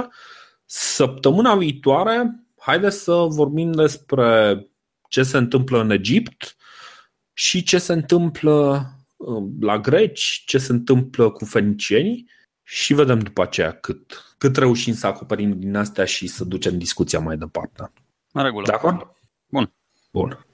Săptămâna 0.66 1.56
viitoare, 1.56 2.46
haideți 2.58 3.04
să 3.04 3.14
vorbim 3.14 3.72
despre 3.72 4.60
ce 5.10 5.24
se 5.24 5.38
întâmplă 5.38 5.82
în 5.82 5.90
Egipt 5.90 6.56
și 7.34 7.64
ce 7.64 7.78
se 7.78 7.94
întâmplă 7.94 8.86
uh, 9.18 9.44
la 9.60 9.80
greci, 9.80 10.44
ce 10.46 10.58
se 10.58 10.72
întâmplă 10.72 11.32
cu 11.32 11.46
fenicienii 11.46 12.30
și 12.64 12.94
vedem 12.94 13.20
după 13.20 13.42
aceea 13.42 13.72
cât, 13.72 14.36
cât 14.38 14.58
reușim 14.58 14.94
să 14.94 15.08
acoperim 15.08 15.60
din 15.60 15.76
astea 15.76 16.06
și 16.06 16.28
să 16.28 16.44
ducem 16.44 16.78
discuția 16.78 17.20
mai 17.20 17.38
departe. 17.38 17.92
În 18.32 18.44
regulă. 18.44 18.66
De 18.66 18.72
acord? 18.72 19.12
Bun. 19.48 19.74
Bun. 20.12 20.47